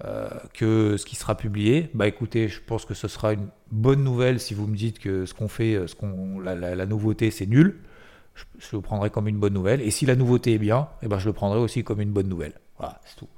euh, 0.05 0.27
que 0.53 0.97
ce 0.97 1.05
qui 1.05 1.15
sera 1.15 1.35
publié. 1.35 1.89
Bah 1.93 2.07
écoutez, 2.07 2.49
je 2.49 2.59
pense 2.65 2.83
que 2.83 2.93
ce 2.93 3.07
sera 3.07 3.33
une 3.33 3.47
bonne 3.71 4.03
nouvelle 4.03 4.39
si 4.39 4.53
vous 4.53 4.67
me 4.67 4.75
dites 4.75 4.99
que 4.99 5.25
ce 5.25 5.33
qu'on 5.33 5.47
fait, 5.47 5.75
euh, 5.75 5.87
ce 5.87 5.95
qu'on, 5.95 6.39
la, 6.39 6.85
nouveauté, 6.85 7.31
c'est 7.31 7.45
nul. 7.45 7.79
Je, 8.35 8.75
le 8.75 8.81
prendrai 8.81 9.09
comme 9.09 9.27
une 9.27 9.37
bonne 9.37 9.53
nouvelle. 9.53 9.81
Et 9.81 9.91
si 9.91 10.05
la 10.05 10.15
nouveauté 10.15 10.53
est 10.53 10.57
bien, 10.57 10.89
eh 11.03 11.07
ben, 11.07 11.19
je 11.19 11.27
le 11.27 11.33
prendrai 11.33 11.59
aussi 11.59 11.83
comme 11.83 12.01
une 12.01 12.11
bonne 12.11 12.27
nouvelle. 12.27 12.53
Voilà, 12.77 12.99
c'est 13.05 13.15
tout. 13.15 13.29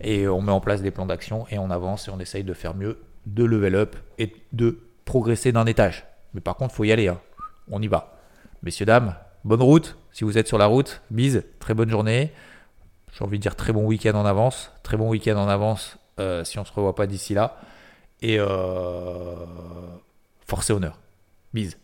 Et 0.00 0.28
on 0.28 0.40
met 0.40 0.52
en 0.52 0.60
place 0.60 0.82
des 0.82 0.90
plans 0.90 1.06
d'action 1.06 1.46
et 1.50 1.58
on 1.58 1.70
avance 1.70 2.08
et 2.08 2.10
on 2.10 2.20
essaye 2.20 2.44
de 2.44 2.54
faire 2.54 2.74
mieux, 2.74 2.98
de 3.26 3.44
level 3.44 3.74
up 3.74 3.96
et 4.18 4.32
de 4.52 4.78
progresser 5.04 5.52
d'un 5.52 5.66
étage. 5.66 6.06
Mais 6.34 6.40
par 6.40 6.56
contre, 6.56 6.74
faut 6.74 6.84
y 6.84 6.92
aller. 6.92 7.08
Hein. 7.08 7.20
On 7.70 7.82
y 7.82 7.88
va. 7.88 8.18
Messieurs, 8.62 8.86
dames, 8.86 9.14
bonne 9.44 9.62
route 9.62 9.96
si 10.12 10.24
vous 10.24 10.38
êtes 10.38 10.48
sur 10.48 10.58
la 10.58 10.66
route. 10.66 11.02
Bise, 11.10 11.44
très 11.58 11.74
bonne 11.74 11.90
journée. 11.90 12.32
J'ai 13.12 13.24
envie 13.24 13.38
de 13.38 13.42
dire 13.42 13.56
très 13.56 13.72
bon 13.72 13.84
week-end 13.86 14.14
en 14.14 14.24
avance. 14.24 14.72
Très 14.82 14.96
bon 14.96 15.08
week-end 15.08 15.36
en 15.36 15.48
avance 15.48 15.98
si 16.44 16.58
on 16.58 16.62
ne 16.62 16.66
se 16.66 16.72
revoit 16.72 16.94
pas 16.94 17.06
d'ici 17.06 17.34
là. 17.34 17.56
Et 18.22 18.38
force 20.46 20.70
et 20.70 20.72
honneur. 20.72 20.98
Bise. 21.54 21.78